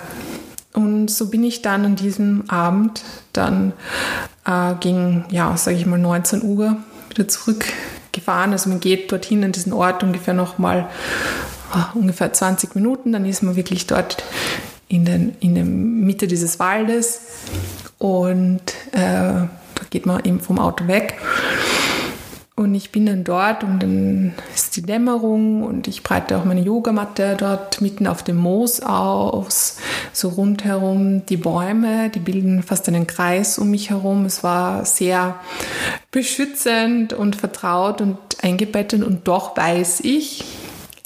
Und 0.72 1.10
so 1.10 1.28
bin 1.28 1.42
ich 1.44 1.62
dann 1.62 1.84
an 1.84 1.96
diesem 1.96 2.48
Abend 2.48 3.02
dann 3.32 3.72
äh, 4.46 4.74
gegen, 4.80 5.24
ja, 5.30 5.56
sage 5.56 5.76
ich 5.76 5.86
mal 5.86 5.98
19 5.98 6.42
Uhr 6.42 6.76
wieder 7.10 7.28
zurückgefahren. 8.12 8.52
Also 8.52 8.68
man 8.68 8.80
geht 8.80 9.10
dorthin 9.10 9.42
an 9.44 9.52
diesen 9.52 9.72
Ort 9.72 10.02
ungefähr 10.02 10.34
nochmal 10.34 10.88
äh, 11.74 11.98
ungefähr 11.98 12.32
20 12.32 12.74
Minuten, 12.74 13.12
dann 13.12 13.24
ist 13.24 13.42
man 13.42 13.56
wirklich 13.56 13.86
dort 13.86 14.22
in, 14.88 15.04
den, 15.04 15.34
in 15.40 15.54
der 15.54 15.64
Mitte 15.64 16.26
dieses 16.26 16.58
Waldes 16.58 17.22
und 17.98 18.60
äh, 18.92 18.98
da 19.00 19.48
geht 19.88 20.04
man 20.04 20.24
eben 20.24 20.40
vom 20.40 20.58
Auto 20.58 20.86
weg. 20.86 21.18
Und 22.54 22.74
ich 22.74 22.92
bin 22.92 23.06
dann 23.06 23.24
dort 23.24 23.64
und 23.64 23.82
dann 23.82 24.34
ist 24.54 24.76
die 24.76 24.82
Dämmerung 24.82 25.62
und 25.62 25.88
ich 25.88 26.02
breite 26.02 26.36
auch 26.36 26.44
meine 26.44 26.60
Yogamatte 26.60 27.34
dort 27.38 27.80
mitten 27.80 28.06
auf 28.06 28.22
dem 28.22 28.36
Moos 28.36 28.80
aus, 28.80 29.78
so 30.12 30.28
rundherum 30.28 31.24
die 31.24 31.38
Bäume, 31.38 32.10
die 32.10 32.18
bilden 32.18 32.62
fast 32.62 32.86
einen 32.88 33.06
Kreis 33.06 33.58
um 33.58 33.70
mich 33.70 33.88
herum. 33.88 34.26
Es 34.26 34.44
war 34.44 34.84
sehr 34.84 35.36
beschützend 36.10 37.14
und 37.14 37.36
vertraut 37.36 38.02
und 38.02 38.18
eingebettet 38.42 39.02
und 39.02 39.26
doch 39.26 39.56
weiß 39.56 40.00
ich, 40.00 40.44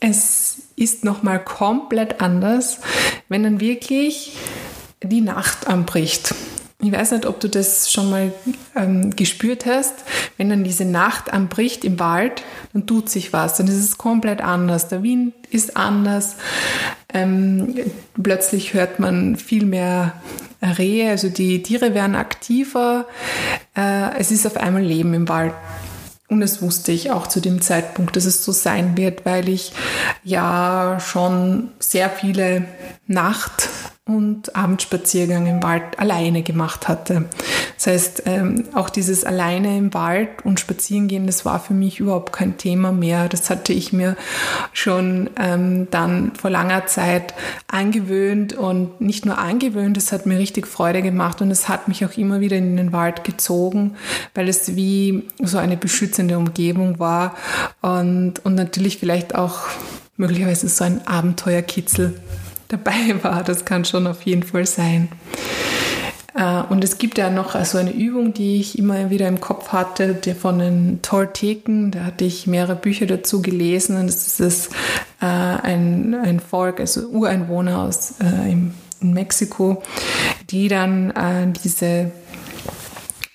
es 0.01 0.63
ist 0.75 1.05
nochmal 1.05 1.43
komplett 1.43 2.21
anders, 2.21 2.81
wenn 3.29 3.45
dann 3.45 3.61
wirklich 3.61 4.37
die 5.01 5.21
Nacht 5.21 5.69
anbricht. 5.69 6.35
Ich 6.83 6.93
weiß 6.93 7.13
nicht, 7.13 7.25
ob 7.25 7.41
du 7.41 7.49
das 7.49 7.91
schon 7.91 8.11
mal 8.11 8.33
ähm, 8.75 9.17
gespürt 9.17 9.65
hast. 9.65 9.95
Wenn 10.37 10.51
dann 10.51 10.63
diese 10.63 10.85
Nacht 10.85 11.33
anbricht 11.33 11.85
im 11.85 11.99
Wald, 11.99 12.43
dann 12.75 12.87
tut 12.87 13.09
sich 13.09 13.33
was. 13.33 13.57
Dann 13.57 13.67
ist 13.67 13.77
es 13.77 13.97
komplett 13.97 14.43
anders. 14.43 14.89
Der 14.89 15.03
Wind 15.03 15.35
ist 15.51 15.77
anders. 15.77 16.37
Ähm, 17.15 17.75
plötzlich 18.23 18.75
hört 18.75 18.99
man 18.99 19.37
viel 19.37 19.65
mehr 19.65 20.13
Rehe, 20.63 21.11
also 21.11 21.29
die 21.29 21.63
Tiere 21.63 21.95
werden 21.95 22.17
aktiver. 22.17 23.07
Äh, 23.75 24.19
es 24.19 24.31
ist 24.31 24.47
auf 24.47 24.57
einmal 24.57 24.83
Leben 24.83 25.15
im 25.15 25.29
Wald. 25.29 25.55
Und 26.29 26.41
das 26.41 26.61
wusste 26.61 26.93
ich 26.93 27.11
auch 27.11 27.27
zu 27.27 27.41
dem 27.41 27.63
Zeitpunkt, 27.63 28.17
dass 28.17 28.25
es 28.25 28.45
so 28.45 28.53
sein 28.53 28.97
wird, 28.97 29.25
weil 29.25 29.49
ich 29.49 29.73
ja 30.25 30.99
schon 31.01 31.71
sehr 31.79 32.11
viele 32.11 32.65
Nacht- 33.07 33.69
und 34.07 34.55
Abendspaziergang 34.55 35.49
im 35.49 35.63
Wald 35.65 35.99
alleine 35.99 36.43
gemacht 36.43 36.87
hatte. 36.87 37.25
Das 37.75 37.89
heißt, 37.89 38.23
ähm, 38.27 38.65
auch 38.73 38.89
dieses 38.89 39.25
alleine 39.25 39.77
im 39.77 39.93
Wald 39.95 40.45
und 40.45 40.61
Spazierengehen, 40.61 41.27
das 41.27 41.45
war 41.45 41.59
für 41.59 41.75
mich 41.75 41.99
überhaupt 41.99 42.33
kein 42.33 42.57
Thema 42.57 42.93
mehr. 42.93 43.29
Das 43.29 43.51
hatte 43.51 43.73
ich 43.73 43.93
mir 43.93 44.17
schon 44.73 45.31
ähm, 45.37 45.89
dann 45.91 46.33
vor 46.37 46.51
langer 46.51 46.87
Zeit 46.87 47.35
angewöhnt 47.67 48.53
und 48.53 49.01
nicht 49.01 49.27
nur 49.27 49.39
angewöhnt, 49.39 49.97
es 49.97 50.13
hat 50.13 50.25
mir 50.25 50.39
richtig 50.39 50.69
Freude 50.69 51.03
gemacht 51.03 51.43
und 51.43 51.51
es 51.51 51.69
hat 51.69 51.89
mich 51.89 52.05
auch 52.05 52.17
immer 52.17 52.39
wieder 52.39 52.57
in 52.57 52.77
den 52.77 52.93
Wald 52.93 53.25
gezogen, 53.25 53.97
weil 54.35 54.49
es 54.49 54.77
wie 54.77 55.25
so 55.43 55.59
eine 55.59 55.77
beschützende 55.77 56.39
Umgebung 56.39 57.01
war 57.01 57.35
und, 57.83 58.35
und 58.45 58.55
natürlich 58.55 58.99
vielleicht 58.99 59.35
auch 59.35 59.63
möglicherweise 60.17 60.69
so 60.69 60.85
ein 60.85 61.05
Abenteuerkitzel 61.09 62.21
dabei 62.69 63.15
war. 63.23 63.43
Das 63.45 63.65
kann 63.65 63.85
schon 63.85 64.07
auf 64.07 64.23
jeden 64.23 64.43
Fall 64.43 64.67
sein. 64.67 65.09
Äh, 66.35 66.63
und 66.69 66.85
es 66.85 66.99
gibt 66.99 67.19
ja 67.19 67.31
noch 67.31 67.59
so 67.65 67.79
eine 67.79 67.93
Übung, 67.93 68.33
die 68.35 68.61
ich 68.61 68.79
immer 68.79 69.11
wieder 69.11 69.29
im 69.29 69.41
Kopf 69.41 69.69
hatte, 69.69 70.15
der 70.15 70.37
von 70.37 70.59
den 70.59 71.03
Tolteken. 71.03 71.91
Da 71.91 72.05
hatte 72.05 72.25
ich 72.25 72.47
mehrere 72.47 72.77
Bücher 72.77 73.07
dazu 73.07 73.43
gelesen. 73.43 73.97
Und 73.97 74.07
es 74.07 74.39
ist 74.39 74.73
äh, 75.21 75.27
ein, 75.27 76.15
ein 76.15 76.41
Volk, 76.41 76.81
also 76.81 77.09
Ureinwohner 77.09 77.83
aus 77.83 78.15
äh, 78.21 78.53
in 78.53 78.75
Mexiko, 79.01 79.83
die 80.51 80.69
dann 80.69 81.13
diese 81.63 82.11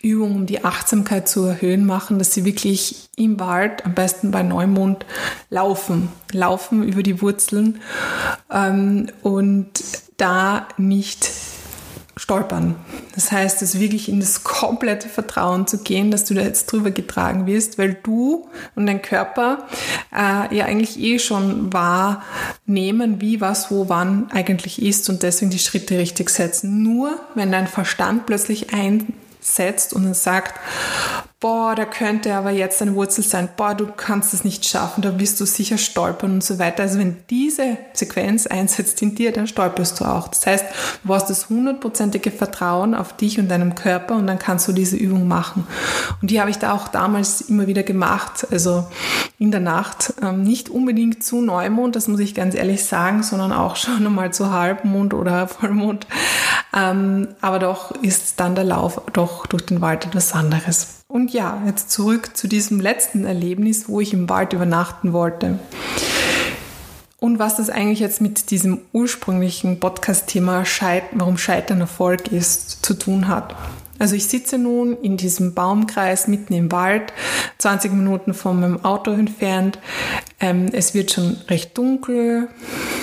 Übung, 0.03 0.35
um 0.35 0.45
die 0.45 0.63
Achtsamkeit 0.63 1.27
zu 1.27 1.45
erhöhen, 1.45 1.85
machen, 1.85 2.19
dass 2.19 2.33
sie 2.33 2.45
wirklich 2.45 3.09
im 3.15 3.39
Wald, 3.39 3.85
am 3.85 3.93
besten 3.93 4.31
bei 4.31 4.43
Neumond, 4.43 5.05
laufen. 5.49 6.09
Laufen 6.31 6.83
über 6.83 7.03
die 7.03 7.21
Wurzeln 7.21 7.81
ähm, 8.51 9.07
und 9.21 9.71
da 10.17 10.67
nicht 10.77 11.29
stolpern. 12.21 12.75
Das 13.15 13.31
heißt, 13.31 13.61
es 13.61 13.79
wirklich 13.79 14.07
in 14.07 14.19
das 14.19 14.43
komplette 14.43 15.09
Vertrauen 15.09 15.65
zu 15.65 15.79
gehen, 15.79 16.11
dass 16.11 16.25
du 16.25 16.33
da 16.33 16.41
jetzt 16.41 16.71
drüber 16.71 16.91
getragen 16.91 17.47
wirst, 17.47 17.77
weil 17.77 17.95
du 18.03 18.47
und 18.75 18.85
dein 18.85 19.01
Körper 19.01 19.67
äh, 20.13 20.55
ja 20.55 20.65
eigentlich 20.65 20.99
eh 20.99 21.19
schon 21.19 21.73
wahrnehmen, 21.73 23.21
wie 23.21 23.41
was 23.41 23.71
wo 23.71 23.89
wann 23.89 24.29
eigentlich 24.31 24.81
ist 24.81 25.09
und 25.09 25.23
deswegen 25.23 25.51
die 25.51 25.59
Schritte 25.59 25.97
richtig 25.97 26.29
setzen. 26.29 26.83
Nur 26.83 27.19
wenn 27.33 27.51
dein 27.51 27.67
Verstand 27.67 28.25
plötzlich 28.27 28.73
ein 28.73 29.13
setzt 29.41 29.93
und 29.93 30.03
dann 30.03 30.13
sagt, 30.13 30.59
boah, 31.41 31.73
da 31.73 31.85
könnte 31.85 32.35
aber 32.35 32.51
jetzt 32.51 32.83
eine 32.83 32.93
Wurzel 32.93 33.23
sein, 33.23 33.49
boah, 33.57 33.73
du 33.73 33.87
kannst 33.87 34.31
es 34.35 34.43
nicht 34.43 34.63
schaffen, 34.63 35.01
da 35.01 35.19
wirst 35.19 35.41
du 35.41 35.45
sicher 35.45 35.79
stolpern 35.79 36.33
und 36.33 36.43
so 36.43 36.59
weiter. 36.59 36.83
Also 36.83 36.99
wenn 36.99 37.17
diese 37.31 37.77
Sequenz 37.93 38.45
einsetzt 38.45 39.01
in 39.01 39.15
dir, 39.15 39.31
dann 39.33 39.47
stolperst 39.47 39.99
du 39.99 40.05
auch. 40.05 40.27
Das 40.27 40.45
heißt, 40.45 40.65
du 41.01 41.07
brauchst 41.07 41.31
das 41.31 41.49
hundertprozentige 41.49 42.29
Vertrauen 42.29 42.93
auf 42.93 43.17
dich 43.17 43.39
und 43.39 43.49
deinem 43.49 43.73
Körper 43.73 44.15
und 44.15 44.27
dann 44.27 44.37
kannst 44.37 44.67
du 44.67 44.71
diese 44.71 44.95
Übung 44.97 45.27
machen. 45.27 45.65
Und 46.21 46.29
die 46.29 46.39
habe 46.39 46.51
ich 46.51 46.59
da 46.59 46.73
auch 46.73 46.87
damals 46.87 47.41
immer 47.41 47.65
wieder 47.65 47.81
gemacht, 47.81 48.45
also 48.51 48.85
in 49.39 49.49
der 49.49 49.61
Nacht. 49.61 50.13
Ähm, 50.21 50.43
nicht 50.43 50.69
unbedingt 50.69 51.23
zu 51.23 51.41
Neumond, 51.41 51.95
das 51.95 52.07
muss 52.07 52.19
ich 52.19 52.35
ganz 52.35 52.53
ehrlich 52.53 52.85
sagen, 52.85 53.23
sondern 53.23 53.51
auch 53.51 53.77
schon 53.77 54.05
einmal 54.05 54.31
zu 54.31 54.51
Halbmond 54.51 55.15
oder 55.15 55.47
Vollmond. 55.47 56.05
Ähm, 56.71 57.29
aber 57.41 57.57
doch 57.57 57.91
ist 58.03 58.39
dann 58.39 58.53
der 58.53 58.63
Lauf 58.63 59.01
doch 59.11 59.47
durch 59.47 59.65
den 59.65 59.81
Wald 59.81 60.05
etwas 60.05 60.33
anderes. 60.33 61.00
Und 61.11 61.33
ja, 61.33 61.61
jetzt 61.65 61.91
zurück 61.91 62.37
zu 62.37 62.47
diesem 62.47 62.79
letzten 62.79 63.25
Erlebnis, 63.25 63.89
wo 63.89 63.99
ich 63.99 64.13
im 64.13 64.29
Wald 64.29 64.53
übernachten 64.53 65.11
wollte. 65.11 65.59
Und 67.19 67.37
was 67.37 67.57
das 67.57 67.69
eigentlich 67.69 67.99
jetzt 67.99 68.21
mit 68.21 68.49
diesem 68.49 68.79
ursprünglichen 68.93 69.81
Podcast-Thema, 69.81 70.63
warum 71.11 71.37
Scheitern 71.37 71.81
Erfolg 71.81 72.31
ist, 72.31 72.85
zu 72.85 72.93
tun 72.93 73.27
hat. 73.27 73.57
Also 73.99 74.15
ich 74.15 74.27
sitze 74.27 74.57
nun 74.57 74.97
in 75.01 75.17
diesem 75.17 75.53
Baumkreis 75.53 76.29
mitten 76.29 76.53
im 76.53 76.71
Wald, 76.71 77.11
20 77.57 77.91
Minuten 77.91 78.33
von 78.33 78.61
meinem 78.61 78.85
Auto 78.85 79.11
entfernt. 79.11 79.79
Ähm, 80.39 80.69
es 80.71 80.93
wird 80.93 81.11
schon 81.11 81.35
recht 81.49 81.77
dunkel, 81.77 82.47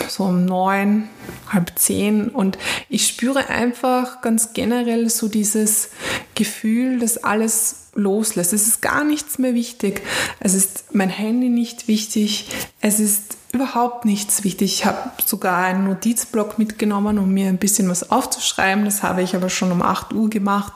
so 0.08 0.24
um 0.24 0.46
neun, 0.46 1.10
halb 1.52 1.78
zehn 1.78 2.30
und 2.30 2.56
ich 2.88 3.06
spüre 3.06 3.48
einfach 3.48 4.22
ganz 4.22 4.54
generell 4.54 5.10
so 5.10 5.28
dieses 5.28 5.90
Gefühl, 6.34 6.98
dass 6.98 7.22
alles 7.22 7.87
loslässt. 7.98 8.52
Es 8.52 8.66
ist 8.66 8.80
gar 8.80 9.04
nichts 9.04 9.38
mehr 9.38 9.54
wichtig. 9.54 10.02
Es 10.40 10.54
ist 10.54 10.94
mein 10.94 11.10
Handy 11.10 11.50
nicht 11.50 11.88
wichtig. 11.88 12.48
Es 12.80 13.00
ist 13.00 13.36
überhaupt 13.52 14.04
nichts 14.04 14.44
wichtig. 14.44 14.72
Ich 14.72 14.86
habe 14.86 15.10
sogar 15.24 15.64
einen 15.64 15.84
Notizblock 15.84 16.58
mitgenommen, 16.58 17.18
um 17.18 17.32
mir 17.32 17.48
ein 17.48 17.58
bisschen 17.58 17.88
was 17.88 18.10
aufzuschreiben. 18.10 18.84
Das 18.84 19.02
habe 19.02 19.22
ich 19.22 19.34
aber 19.34 19.50
schon 19.50 19.72
um 19.72 19.82
8 19.82 20.12
Uhr 20.12 20.30
gemacht. 20.30 20.74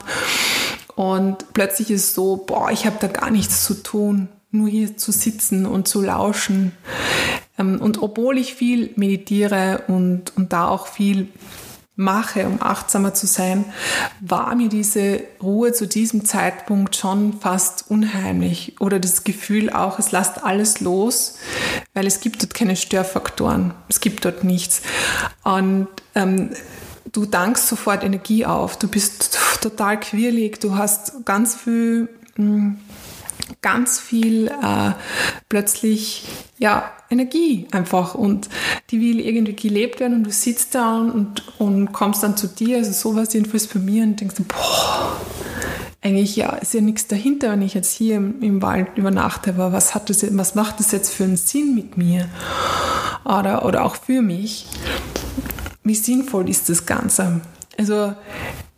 Und 0.95 1.53
plötzlich 1.53 1.89
ist 1.89 2.13
so, 2.13 2.37
boah, 2.37 2.69
ich 2.71 2.85
habe 2.85 2.97
da 2.99 3.07
gar 3.07 3.31
nichts 3.31 3.65
zu 3.65 3.81
tun, 3.81 4.27
nur 4.51 4.67
hier 4.67 4.97
zu 4.97 5.11
sitzen 5.11 5.65
und 5.65 5.87
zu 5.87 6.01
lauschen. 6.01 6.73
Ähm, 7.57 7.81
und 7.81 8.01
obwohl 8.01 8.37
ich 8.37 8.53
viel 8.53 8.91
meditiere 8.95 9.83
und, 9.87 10.35
und 10.35 10.53
da 10.53 10.67
auch 10.67 10.87
viel 10.87 11.29
mache, 11.95 12.47
um 12.47 12.61
achtsamer 12.61 13.13
zu 13.13 13.27
sein, 13.27 13.65
war 14.19 14.55
mir 14.55 14.69
diese 14.69 15.21
Ruhe 15.41 15.73
zu 15.73 15.87
diesem 15.87 16.25
Zeitpunkt 16.25 16.95
schon 16.95 17.39
fast 17.39 17.85
unheimlich. 17.89 18.75
Oder 18.79 18.99
das 18.99 19.23
Gefühl 19.23 19.69
auch, 19.69 19.99
es 19.99 20.11
lasst 20.11 20.43
alles 20.43 20.79
los, 20.79 21.37
weil 21.93 22.07
es 22.07 22.19
gibt 22.19 22.41
dort 22.41 22.53
keine 22.53 22.75
Störfaktoren. 22.75 23.73
Es 23.89 23.99
gibt 23.99 24.25
dort 24.25 24.43
nichts. 24.43 24.81
Und 25.43 25.87
ähm, 26.15 26.49
du 27.11 27.25
dankst 27.25 27.67
sofort 27.67 28.03
Energie 28.03 28.45
auf. 28.45 28.77
Du 28.77 28.87
bist 28.87 29.37
total 29.61 29.99
quirlig. 29.99 30.59
Du 30.59 30.75
hast 30.75 31.25
ganz 31.25 31.55
viel... 31.55 32.09
Mh, 32.35 32.45
hm, 32.45 32.77
ganz 33.61 33.99
viel 33.99 34.47
äh, 34.47 34.91
plötzlich 35.49 36.25
ja 36.57 36.91
Energie 37.09 37.67
einfach 37.71 38.15
und 38.15 38.49
die 38.89 38.99
will 38.99 39.19
irgendwie 39.19 39.55
gelebt 39.55 39.99
werden 39.99 40.17
und 40.17 40.23
du 40.23 40.31
sitzt 40.31 40.75
da 40.75 40.97
und, 40.97 41.43
und 41.59 41.93
kommst 41.93 42.23
dann 42.23 42.37
zu 42.37 42.47
dir, 42.47 42.77
also 42.77 42.91
sowas 42.91 43.33
jedenfalls 43.33 43.67
bei 43.67 43.79
mir 43.79 44.03
und 44.03 44.19
denkst, 44.19 44.35
boah, 44.47 45.17
eigentlich 46.01 46.35
ja, 46.35 46.49
ist 46.55 46.73
ja 46.73 46.81
nichts 46.81 47.07
dahinter, 47.07 47.51
wenn 47.51 47.61
ich 47.61 47.73
jetzt 47.73 47.93
hier 47.93 48.17
im, 48.17 48.41
im 48.41 48.61
Wald 48.61 48.97
übernachte, 48.97 49.51
aber 49.51 49.71
was 49.71 49.95
hat 49.95 50.09
das, 50.09 50.25
was 50.35 50.55
macht 50.55 50.79
das 50.79 50.91
jetzt 50.91 51.13
für 51.13 51.23
einen 51.23 51.37
Sinn 51.37 51.75
mit 51.75 51.97
mir? 51.97 52.27
Oder, 53.23 53.65
oder 53.65 53.85
auch 53.85 53.95
für 53.95 54.21
mich? 54.21 54.67
Wie 55.83 55.95
sinnvoll 55.95 56.49
ist 56.49 56.67
das 56.69 56.85
Ganze? 56.85 57.41
Also 57.77 58.13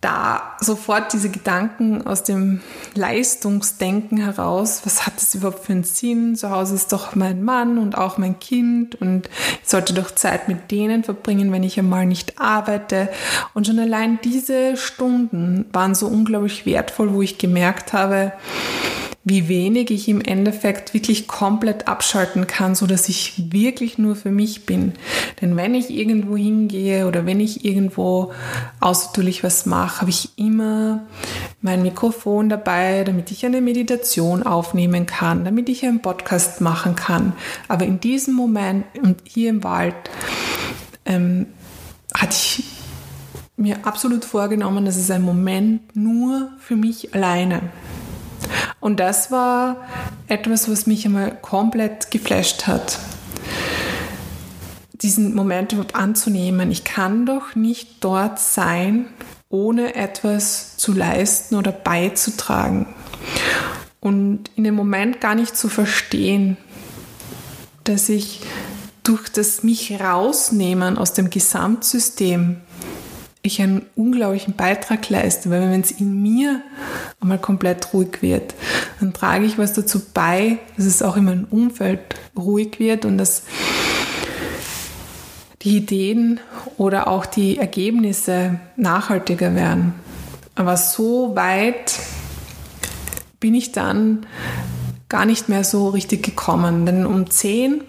da 0.00 0.56
sofort 0.60 1.12
diese 1.12 1.30
Gedanken 1.30 2.06
aus 2.06 2.22
dem 2.22 2.60
Leistungsdenken 2.94 4.18
heraus, 4.18 4.82
was 4.84 5.06
hat 5.06 5.16
das 5.16 5.34
überhaupt 5.34 5.64
für 5.64 5.72
einen 5.72 5.84
Sinn? 5.84 6.36
Zu 6.36 6.50
Hause 6.50 6.74
ist 6.74 6.92
doch 6.92 7.14
mein 7.14 7.42
Mann 7.42 7.78
und 7.78 7.96
auch 7.96 8.18
mein 8.18 8.38
Kind 8.38 8.94
und 9.00 9.28
ich 9.62 9.68
sollte 9.68 9.94
doch 9.94 10.10
Zeit 10.10 10.48
mit 10.48 10.70
denen 10.70 11.02
verbringen, 11.02 11.50
wenn 11.50 11.62
ich 11.62 11.78
einmal 11.78 12.06
nicht 12.06 12.38
arbeite. 12.38 13.08
Und 13.54 13.66
schon 13.66 13.78
allein 13.78 14.18
diese 14.22 14.76
Stunden 14.76 15.64
waren 15.72 15.94
so 15.94 16.06
unglaublich 16.06 16.66
wertvoll, 16.66 17.12
wo 17.12 17.22
ich 17.22 17.38
gemerkt 17.38 17.92
habe, 17.92 18.32
wie 19.26 19.48
wenig 19.48 19.90
ich 19.90 20.08
im 20.08 20.20
Endeffekt 20.20 20.94
wirklich 20.94 21.26
komplett 21.26 21.88
abschalten 21.88 22.46
kann, 22.46 22.76
so 22.76 22.86
dass 22.86 23.08
ich 23.08 23.52
wirklich 23.52 23.98
nur 23.98 24.14
für 24.14 24.30
mich 24.30 24.66
bin. 24.66 24.92
Denn 25.40 25.56
wenn 25.56 25.74
ich 25.74 25.90
irgendwo 25.90 26.36
hingehe 26.36 27.08
oder 27.08 27.26
wenn 27.26 27.40
ich 27.40 27.64
irgendwo 27.64 28.32
außertürlich 28.78 29.42
was 29.42 29.66
mache, 29.66 30.02
habe 30.02 30.10
ich 30.10 30.38
immer 30.38 31.08
mein 31.60 31.82
Mikrofon 31.82 32.48
dabei, 32.48 33.02
damit 33.02 33.32
ich 33.32 33.44
eine 33.44 33.60
Meditation 33.60 34.44
aufnehmen 34.44 35.06
kann, 35.06 35.44
damit 35.44 35.68
ich 35.68 35.84
einen 35.84 36.02
Podcast 36.02 36.60
machen 36.60 36.94
kann. 36.94 37.32
Aber 37.66 37.84
in 37.84 37.98
diesem 37.98 38.34
Moment 38.34 38.84
und 39.02 39.22
hier 39.24 39.50
im 39.50 39.64
Wald 39.64 39.96
ähm, 41.04 41.46
hatte 42.14 42.36
ich 42.36 42.62
mir 43.56 43.84
absolut 43.86 44.24
vorgenommen, 44.24 44.84
dass 44.84 44.96
es 44.96 45.10
ein 45.10 45.22
Moment 45.22 45.96
nur 45.96 46.52
für 46.60 46.76
mich 46.76 47.12
alleine. 47.12 47.62
Und 48.80 49.00
das 49.00 49.30
war 49.30 49.76
etwas, 50.28 50.70
was 50.70 50.86
mich 50.86 51.04
einmal 51.06 51.36
komplett 51.40 52.10
geflasht 52.10 52.66
hat. 52.66 52.98
Diesen 54.92 55.34
Moment 55.34 55.72
überhaupt 55.72 55.94
anzunehmen. 55.94 56.70
Ich 56.70 56.84
kann 56.84 57.26
doch 57.26 57.54
nicht 57.54 58.02
dort 58.02 58.38
sein, 58.38 59.06
ohne 59.48 59.94
etwas 59.94 60.76
zu 60.76 60.92
leisten 60.92 61.54
oder 61.56 61.72
beizutragen. 61.72 62.86
Und 64.00 64.50
in 64.56 64.64
dem 64.64 64.74
Moment 64.74 65.20
gar 65.20 65.34
nicht 65.34 65.56
zu 65.56 65.68
verstehen, 65.68 66.56
dass 67.84 68.08
ich 68.08 68.40
durch 69.02 69.28
das 69.28 69.62
mich 69.62 70.00
rausnehmen 70.00 70.98
aus 70.98 71.12
dem 71.12 71.30
Gesamtsystem 71.30 72.60
ich 73.46 73.62
einen 73.62 73.86
unglaublichen 73.94 74.54
Beitrag 74.54 75.08
leiste, 75.08 75.50
weil 75.50 75.60
wenn 75.70 75.80
es 75.80 75.90
in 75.90 76.22
mir 76.22 76.62
einmal 77.20 77.38
komplett 77.38 77.92
ruhig 77.92 78.22
wird, 78.22 78.54
dann 79.00 79.12
trage 79.12 79.44
ich 79.44 79.58
was 79.58 79.72
dazu 79.72 80.00
bei, 80.12 80.58
dass 80.76 80.86
es 80.86 81.02
auch 81.02 81.16
in 81.16 81.24
meinem 81.24 81.46
Umfeld 81.50 82.00
ruhig 82.36 82.78
wird 82.78 83.04
und 83.04 83.18
dass 83.18 83.42
die 85.62 85.78
Ideen 85.78 86.40
oder 86.76 87.08
auch 87.08 87.26
die 87.26 87.58
Ergebnisse 87.58 88.60
nachhaltiger 88.76 89.54
werden. 89.54 89.94
Aber 90.54 90.76
so 90.76 91.34
weit 91.34 91.98
bin 93.40 93.54
ich 93.54 93.72
dann 93.72 94.26
gar 95.08 95.24
nicht 95.24 95.48
mehr 95.48 95.64
so 95.64 95.88
richtig 95.88 96.22
gekommen. 96.22 96.86
Denn 96.86 97.06
um 97.06 97.30
10 97.30 97.82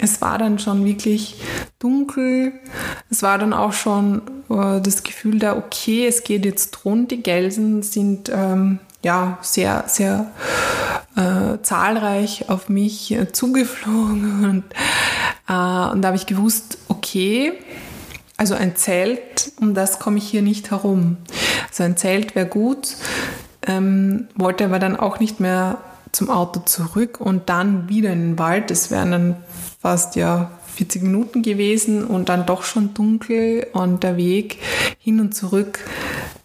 es 0.00 0.20
war 0.20 0.38
dann 0.38 0.58
schon 0.58 0.84
wirklich 0.84 1.36
dunkel. 1.78 2.52
Es 3.10 3.22
war 3.22 3.38
dann 3.38 3.52
auch 3.52 3.72
schon 3.72 4.22
äh, 4.48 4.80
das 4.80 5.02
Gefühl 5.02 5.38
da, 5.38 5.56
okay, 5.56 6.06
es 6.06 6.22
geht 6.22 6.44
jetzt 6.44 6.84
rund. 6.84 7.10
Die 7.10 7.22
Gelsen 7.22 7.82
sind 7.82 8.30
ähm, 8.32 8.78
ja 9.02 9.38
sehr, 9.42 9.84
sehr 9.86 10.30
äh, 11.16 11.60
zahlreich 11.62 12.48
auf 12.48 12.68
mich 12.68 13.10
äh, 13.12 13.32
zugeflogen. 13.32 14.44
Und, 14.48 14.64
äh, 15.48 15.92
und 15.92 16.02
da 16.02 16.08
habe 16.08 16.16
ich 16.16 16.26
gewusst, 16.26 16.78
okay, 16.88 17.52
also 18.36 18.54
ein 18.54 18.76
Zelt, 18.76 19.52
um 19.60 19.74
das 19.74 19.98
komme 19.98 20.18
ich 20.18 20.28
hier 20.28 20.42
nicht 20.42 20.70
herum. 20.70 21.16
Also 21.68 21.82
ein 21.82 21.96
Zelt 21.96 22.36
wäre 22.36 22.46
gut, 22.46 22.96
ähm, 23.66 24.28
wollte 24.36 24.64
aber 24.64 24.78
dann 24.78 24.96
auch 24.96 25.18
nicht 25.18 25.40
mehr 25.40 25.78
zum 26.12 26.30
Auto 26.30 26.60
zurück 26.60 27.20
und 27.20 27.48
dann 27.48 27.88
wieder 27.88 28.12
in 28.12 28.20
den 28.20 28.38
Wald. 28.38 28.70
Es 28.70 28.90
wären 28.90 29.10
dann 29.10 29.36
fast 29.78 30.16
ja 30.16 30.50
40 30.76 31.02
Minuten 31.02 31.42
gewesen 31.42 32.04
und 32.04 32.28
dann 32.28 32.46
doch 32.46 32.62
schon 32.62 32.94
dunkel 32.94 33.66
und 33.72 34.02
der 34.02 34.16
Weg 34.16 34.58
hin 34.98 35.20
und 35.20 35.34
zurück. 35.34 35.80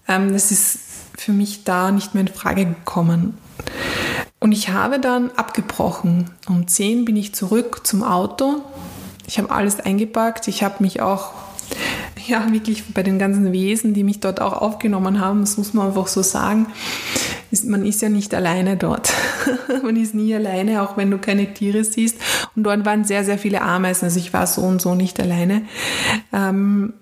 Ähm, 0.08 0.34
das 0.34 0.52
ist 0.52 0.80
für 1.18 1.32
mich 1.32 1.64
da 1.64 1.92
nicht 1.92 2.14
mehr 2.14 2.22
in 2.22 2.28
Frage 2.28 2.66
gekommen. 2.66 3.38
Und 4.40 4.52
ich 4.52 4.70
habe 4.70 5.00
dann 5.00 5.32
abgebrochen. 5.32 6.30
Um 6.50 6.68
10 6.68 7.06
bin 7.06 7.16
ich 7.16 7.34
zurück 7.34 7.88
zum 7.88 8.04
Auto. 8.04 8.62
Ich 9.26 9.38
habe 9.38 9.52
alles 9.52 9.80
eingepackt. 9.80 10.48
Ich 10.48 10.64
habe 10.64 10.84
mich 10.84 11.02
auch 11.02 11.32
ja, 12.28 12.52
wirklich 12.52 12.84
bei 12.94 13.04
den 13.04 13.20
ganzen 13.20 13.52
Wesen, 13.52 13.94
die 13.94 14.04
mich 14.04 14.20
dort 14.20 14.42
auch 14.42 14.54
aufgenommen 14.54 15.20
haben, 15.20 15.42
das 15.42 15.58
muss 15.58 15.74
man 15.74 15.88
einfach 15.88 16.08
so 16.08 16.22
sagen, 16.22 16.68
ist, 17.52 17.66
man 17.66 17.86
ist 17.86 18.02
ja 18.02 18.10
nicht 18.10 18.34
alleine 18.34 18.78
dort. 18.78 19.14
man 19.84 19.96
ist 19.96 20.16
nie 20.16 20.34
alleine, 20.34 20.82
auch 20.82 20.98
wenn 20.98 21.12
du 21.12 21.18
keine 21.18 21.54
Tiere 21.54 21.84
siehst. 21.84 22.18
Und 22.56 22.64
dort 22.64 22.86
waren 22.86 23.04
sehr, 23.04 23.24
sehr 23.24 23.38
viele 23.38 23.62
Ameisen. 23.62 24.06
Also 24.06 24.20
ich 24.20 24.34
war 24.34 24.48
so 24.48 24.62
und 24.62 24.82
so 24.82 24.96
nicht 24.96 25.20
alleine. 25.20 25.64
Ähm, 26.32 26.94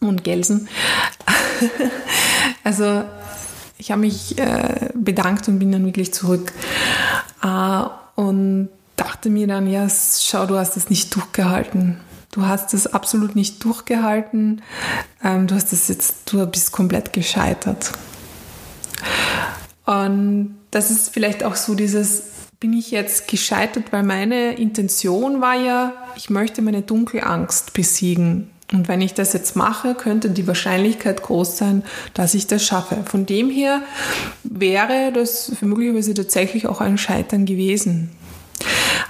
und 0.00 0.24
Gelsen. 0.24 0.68
also 2.64 3.04
ich 3.78 3.90
habe 3.90 4.02
mich 4.02 4.36
äh, 4.38 4.90
bedankt 4.94 5.48
und 5.48 5.58
bin 5.58 5.72
dann 5.72 5.86
wirklich 5.86 6.12
zurück. 6.12 6.52
Äh, 7.42 7.82
und 8.16 8.68
dachte 8.96 9.30
mir 9.30 9.46
dann, 9.46 9.70
ja, 9.70 9.86
schau, 9.88 10.44
du 10.46 10.58
hast 10.58 10.76
es 10.76 10.90
nicht 10.90 11.14
durchgehalten. 11.14 11.98
Du 12.30 12.46
hast 12.46 12.74
es 12.74 12.86
absolut 12.86 13.34
nicht 13.36 13.64
durchgehalten. 13.64 14.62
Ähm, 15.24 15.46
du 15.46 15.54
hast 15.54 15.72
es 15.72 15.88
jetzt, 15.88 16.32
du 16.32 16.46
bist 16.46 16.72
komplett 16.72 17.12
gescheitert. 17.12 17.92
Und 19.86 20.58
das 20.70 20.90
ist 20.90 21.08
vielleicht 21.10 21.42
auch 21.42 21.56
so 21.56 21.74
dieses, 21.74 22.24
bin 22.60 22.74
ich 22.74 22.90
jetzt 22.90 23.28
gescheitert, 23.28 23.84
weil 23.92 24.02
meine 24.02 24.54
Intention 24.54 25.40
war 25.40 25.54
ja, 25.54 25.92
ich 26.16 26.28
möchte 26.28 26.60
meine 26.60 26.82
Dunkelangst 26.82 27.72
besiegen. 27.72 28.50
Und 28.70 28.86
wenn 28.86 29.00
ich 29.00 29.14
das 29.14 29.32
jetzt 29.32 29.56
mache, 29.56 29.94
könnte 29.94 30.28
die 30.28 30.46
Wahrscheinlichkeit 30.46 31.22
groß 31.22 31.56
sein, 31.56 31.82
dass 32.12 32.34
ich 32.34 32.46
das 32.46 32.66
schaffe. 32.66 32.98
Von 33.06 33.24
dem 33.24 33.48
her 33.48 33.80
wäre 34.42 35.10
das 35.12 35.52
möglicherweise 35.62 36.12
tatsächlich 36.12 36.66
auch 36.66 36.82
ein 36.82 36.98
Scheitern 36.98 37.46
gewesen. 37.46 38.10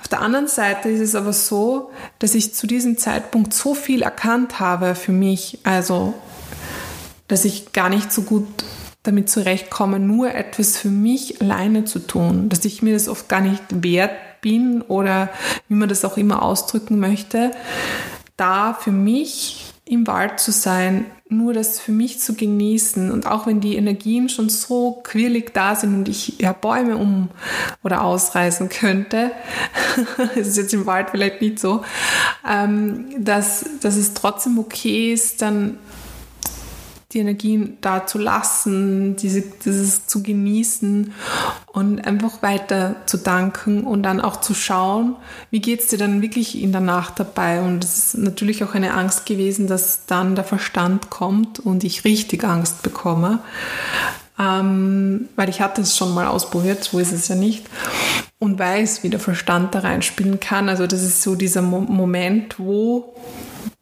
Auf 0.09 0.11
der 0.19 0.23
anderen 0.23 0.49
Seite 0.49 0.89
ist 0.89 1.01
es 1.01 1.15
aber 1.15 1.35
so, 1.35 1.91
dass 2.19 2.35
ich 2.35 2.55
zu 2.55 2.67
diesem 2.67 2.97
Zeitpunkt 2.97 3.53
so 3.53 3.75
viel 3.75 4.01
erkannt 4.01 4.59
habe 4.59 4.95
für 4.95 5.13
mich, 5.13 5.59
also 5.65 6.15
dass 7.27 7.45
ich 7.45 7.73
gar 7.73 7.91
nicht 7.91 8.11
so 8.11 8.23
gut 8.23 8.47
damit 9.03 9.29
zurechtkomme, 9.29 9.99
nur 9.99 10.35
etwas 10.35 10.79
für 10.79 10.89
mich 10.89 11.43
alleine 11.43 11.85
zu 11.85 11.99
tun, 11.99 12.49
dass 12.49 12.65
ich 12.65 12.81
mir 12.81 12.95
das 12.95 13.07
oft 13.07 13.29
gar 13.29 13.43
nicht 13.43 13.63
wert 13.69 14.13
bin 14.41 14.81
oder 14.81 15.29
wie 15.69 15.75
man 15.75 15.91
das 15.91 16.07
auch 16.07 16.17
immer 16.17 16.41
ausdrücken 16.41 16.99
möchte, 16.99 17.51
da 18.39 18.73
für 18.73 18.93
mich 18.93 19.75
im 19.85 20.07
Wald 20.07 20.41
zu 20.41 20.53
sein, 20.53 21.05
nur 21.31 21.53
das 21.53 21.79
für 21.79 21.93
mich 21.93 22.21
zu 22.21 22.35
genießen. 22.35 23.11
Und 23.11 23.27
auch 23.27 23.47
wenn 23.47 23.61
die 23.61 23.77
Energien 23.77 24.29
schon 24.29 24.49
so 24.49 25.01
quirlig 25.03 25.53
da 25.53 25.75
sind 25.75 25.95
und 25.95 26.09
ich 26.09 26.39
ja 26.39 26.53
Bäume 26.53 26.97
um 26.97 27.29
oder 27.83 28.03
ausreißen 28.03 28.69
könnte, 28.69 29.31
das 30.35 30.49
ist 30.49 30.57
jetzt 30.57 30.75
im 30.75 30.87
Wald 30.87 31.11
vielleicht 31.11 31.41
nicht 31.41 31.59
so, 31.59 31.85
ähm, 32.49 33.07
dass, 33.19 33.65
dass 33.81 33.97
es 33.97 34.15
trotzdem 34.15 34.59
okay 34.59 35.13
ist, 35.13 35.43
dann 35.43 35.79
die 37.13 37.21
Energien 37.21 37.79
da 37.81 38.07
zu 38.07 38.19
lassen, 38.19 39.17
diese, 39.17 39.41
dieses 39.41 40.07
zu 40.07 40.23
genießen 40.23 41.15
und 41.73 42.07
einfach 42.07 42.43
weiter 42.43 42.97
zu 43.07 43.17
danken 43.17 43.85
und 43.85 44.03
dann 44.03 44.21
auch 44.21 44.43
zu 44.43 44.53
schauen, 44.53 45.17
wie 45.51 45.61
geht 45.61 45.81
es 45.81 45.87
dir 45.87 45.97
dann 45.97 46.21
wirklich 46.21 46.61
in 46.61 46.71
der 46.71 46.83
Nacht 46.83 47.19
dabei. 47.19 47.63
Und 47.63 47.83
es 47.83 48.15
ist 48.15 48.19
natürlich 48.19 48.63
auch 48.63 48.75
eine 48.75 48.93
Angst 48.93 49.25
gewesen, 49.25 49.69
dass 49.69 50.05
dann 50.05 50.35
der 50.35 50.45
Verstand 50.45 51.09
kommt 51.09 51.61
und 51.61 51.83
ich 51.83 52.05
richtig 52.05 52.45
Angst 52.45 52.83
bekomme. 52.83 53.39
Ähm, 54.39 55.31
weil 55.35 55.49
ich 55.49 55.63
hatte 55.63 55.81
es 55.81 55.97
schon 55.97 56.13
mal 56.13 56.27
ausprobiert, 56.27 56.85
so 56.85 56.99
ist 56.99 57.13
es 57.13 57.29
ja 57.29 57.37
nicht. 57.37 57.65
Und 58.39 58.59
weiß, 58.59 59.03
wie 59.03 59.09
der 59.09 59.19
Verstand 59.19 59.75
da 59.75 59.81
reinspielen 59.81 60.41
kann. 60.41 60.69
Also 60.69 60.87
das 60.87 61.03
ist 61.03 61.23
so 61.23 61.37
dieser 61.37 61.63
Mo 61.63 61.81
Moment, 61.81 62.59
wo 62.59 63.15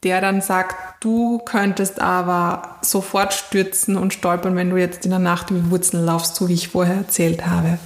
der 0.02 0.20
dann 0.20 0.40
sagt, 0.40 1.02
du 1.02 1.38
könntest 1.38 2.00
aber 2.00 2.78
sofort 2.82 3.32
stürzen 3.32 3.96
und 3.96 4.12
stolpern, 4.12 4.56
wenn 4.56 4.70
du 4.70 4.76
jetzt 4.76 5.04
in 5.04 5.11
der 5.11 5.18
Nacht 5.20 5.50
über 5.50 5.70
Wurzeln 5.70 6.04
laufst, 6.04 6.37
so 6.37 6.48
wie 6.48 6.54
ich 6.54 6.68
vorher 6.68 6.96
erzählt 6.96 7.46
habe. 7.46 7.78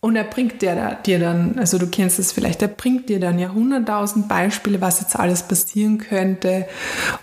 Und 0.00 0.14
er 0.14 0.24
bringt 0.24 0.62
dir, 0.62 0.96
dir 1.04 1.18
dann, 1.18 1.58
also 1.58 1.76
du 1.76 1.88
kennst 1.88 2.20
es 2.20 2.30
vielleicht, 2.30 2.62
er 2.62 2.68
bringt 2.68 3.08
dir 3.08 3.18
dann 3.18 3.38
ja 3.40 3.48
hunderttausend 3.48 4.28
Beispiele, 4.28 4.80
was 4.80 5.00
jetzt 5.00 5.18
alles 5.18 5.42
passieren 5.42 5.98
könnte 5.98 6.66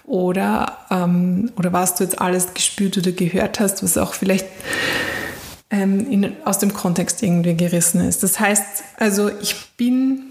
oder, 0.03 0.79
ähm, 0.91 1.51
oder 1.58 1.71
was 1.71 1.95
du 1.95 2.03
jetzt 2.03 2.19
alles 2.19 2.53
gespürt 2.53 2.97
oder 2.97 3.13
gehört 3.13 3.62
hast, 3.62 3.81
was 3.81 3.97
auch 3.97 4.13
vielleicht 4.13 4.47
ähm, 5.71 6.12
in, 6.12 6.36
aus 6.43 6.60
dem 6.60 6.73
Kontext 6.73 7.23
irgendwie 7.23 7.55
gerissen 7.55 8.01
ist. 8.01 8.23
Das 8.23 8.41
heißt, 8.41 8.84
also 8.97 9.29
ich 9.41 9.55
bin 9.77 10.23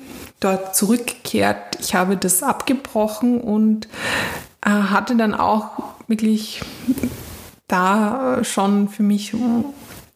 dort 0.44 0.76
zurückgekehrt. 0.76 1.78
Ich 1.80 1.94
habe 1.94 2.16
das 2.16 2.42
abgebrochen 2.42 3.40
und 3.40 3.88
äh, 4.64 4.70
hatte 4.70 5.16
dann 5.16 5.34
auch 5.34 5.82
wirklich 6.06 6.60
da 7.68 8.44
schon 8.44 8.88
für 8.88 9.02
mich 9.02 9.34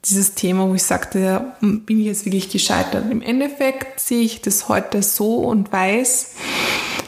dieses 0.05 0.35
Thema, 0.35 0.69
wo 0.69 0.75
ich 0.75 0.83
sagte, 0.83 1.53
bin 1.61 2.01
ich 2.01 2.07
jetzt 2.07 2.25
wirklich 2.25 2.51
gescheitert. 2.51 3.11
Im 3.11 3.23
Endeffekt 3.23 4.01
sehe 4.01 4.23
ich 4.23 4.43
das 4.43 4.69
heute 4.69 5.03
so 5.03 5.39
und 5.39 5.73
weiß, 5.73 6.35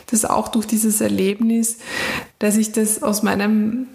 dass 0.06 0.24
auch 0.24 0.48
durch 0.48 0.66
dieses 0.66 1.00
Erlebnis, 1.00 1.78
dass 2.38 2.56
ich 2.56 2.72
das 2.72 3.02
aus 3.02 3.22
meinem 3.22 3.86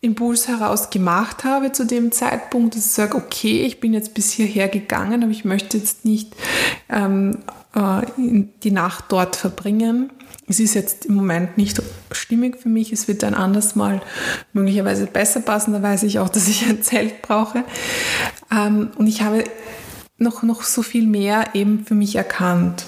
Impuls 0.00 0.46
heraus 0.46 0.90
gemacht 0.90 1.44
habe 1.44 1.72
zu 1.72 1.84
dem 1.84 2.12
Zeitpunkt, 2.12 2.76
dass 2.76 2.86
ich 2.86 2.92
sage, 2.92 3.16
okay, 3.16 3.62
ich 3.62 3.80
bin 3.80 3.94
jetzt 3.94 4.14
bis 4.14 4.30
hierher 4.30 4.68
gegangen, 4.68 5.22
aber 5.22 5.32
ich 5.32 5.44
möchte 5.44 5.78
jetzt 5.78 6.04
nicht 6.04 6.36
ähm, 6.88 7.38
äh, 7.46 7.55
die 7.76 8.70
Nacht 8.70 9.04
dort 9.08 9.36
verbringen. 9.36 10.10
Es 10.48 10.60
ist 10.60 10.74
jetzt 10.74 11.06
im 11.06 11.14
Moment 11.14 11.58
nicht 11.58 11.82
stimmig 12.12 12.56
für 12.56 12.68
mich. 12.68 12.92
Es 12.92 13.08
wird 13.08 13.24
ein 13.24 13.34
anderes 13.34 13.74
Mal 13.74 14.00
möglicherweise 14.52 15.06
besser 15.06 15.40
passen. 15.40 15.72
Da 15.72 15.82
weiß 15.82 16.04
ich 16.04 16.18
auch, 16.18 16.28
dass 16.30 16.48
ich 16.48 16.64
ein 16.66 16.82
Zelt 16.82 17.22
brauche. 17.22 17.64
Ähm, 18.50 18.90
und 18.96 19.06
ich 19.06 19.22
habe 19.22 19.44
noch, 20.18 20.42
noch 20.42 20.62
so 20.62 20.82
viel 20.82 21.06
mehr 21.06 21.54
eben 21.54 21.84
für 21.84 21.94
mich 21.94 22.16
erkannt. 22.16 22.84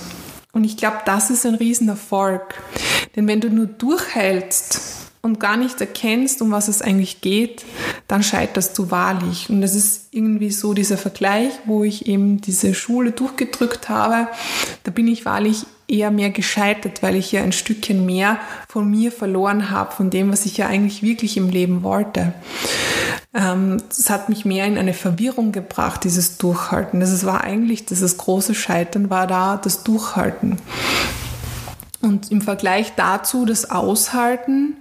Und 0.52 0.64
ich 0.64 0.76
glaube, 0.76 0.98
das 1.04 1.30
ist 1.30 1.44
ein 1.44 1.56
Riesenerfolg. 1.56 2.54
Denn 3.14 3.28
wenn 3.28 3.40
du 3.40 3.50
nur 3.50 3.66
durchhältst 3.66 4.97
und 5.22 5.40
gar 5.40 5.56
nicht 5.56 5.80
erkennst, 5.80 6.42
um 6.42 6.50
was 6.50 6.68
es 6.68 6.82
eigentlich 6.82 7.20
geht, 7.20 7.64
dann 8.06 8.22
scheiterst 8.22 8.78
du 8.78 8.90
wahrlich. 8.90 9.50
Und 9.50 9.60
das 9.60 9.74
ist 9.74 10.08
irgendwie 10.12 10.50
so 10.50 10.74
dieser 10.74 10.98
Vergleich, 10.98 11.52
wo 11.64 11.84
ich 11.84 12.06
eben 12.06 12.40
diese 12.40 12.74
Schule 12.74 13.12
durchgedrückt 13.12 13.88
habe. 13.88 14.28
Da 14.84 14.90
bin 14.90 15.08
ich 15.08 15.24
wahrlich 15.24 15.66
eher 15.88 16.10
mehr 16.10 16.30
gescheitert, 16.30 17.02
weil 17.02 17.16
ich 17.16 17.32
ja 17.32 17.42
ein 17.42 17.52
Stückchen 17.52 18.04
mehr 18.04 18.38
von 18.68 18.88
mir 18.90 19.10
verloren 19.10 19.70
habe, 19.70 19.92
von 19.92 20.10
dem, 20.10 20.30
was 20.30 20.46
ich 20.46 20.56
ja 20.58 20.66
eigentlich 20.66 21.02
wirklich 21.02 21.36
im 21.36 21.48
Leben 21.48 21.82
wollte. 21.82 22.34
Ähm, 23.34 23.82
das 23.88 24.10
hat 24.10 24.28
mich 24.28 24.44
mehr 24.44 24.66
in 24.66 24.78
eine 24.78 24.94
Verwirrung 24.94 25.52
gebracht, 25.52 26.04
dieses 26.04 26.38
Durchhalten. 26.38 27.00
Das 27.00 27.24
war 27.24 27.42
eigentlich, 27.42 27.86
das 27.86 28.16
große 28.16 28.54
Scheitern 28.54 29.10
war 29.10 29.26
da, 29.26 29.56
das 29.56 29.82
Durchhalten. 29.82 30.58
Und 32.08 32.32
im 32.32 32.40
Vergleich 32.40 32.94
dazu 32.96 33.44
das 33.44 33.70
Aushalten, 33.70 34.78